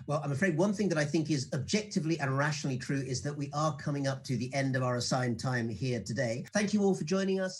[0.05, 3.35] Well, I'm afraid one thing that I think is objectively and rationally true is that
[3.35, 6.45] we are coming up to the end of our assigned time here today.
[6.53, 7.59] Thank you all for joining us.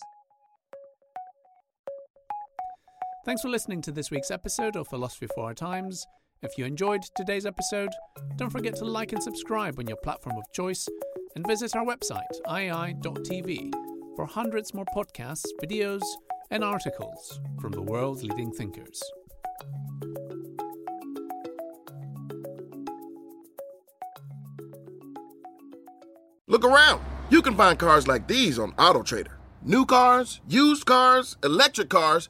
[3.24, 6.08] Thanks for listening to this week's episode of Philosophy for Our Times.
[6.42, 7.92] If you enjoyed today's episode,
[8.36, 10.88] don't forget to like and subscribe on your platform of choice
[11.36, 13.72] and visit our website, iai.tv,
[14.16, 16.02] for hundreds more podcasts, videos,
[16.50, 19.00] and articles from the world's leading thinkers.
[26.48, 27.04] Look around.
[27.30, 29.34] You can find cars like these on AutoTrader.
[29.64, 32.30] New cars, used cars, electric cars,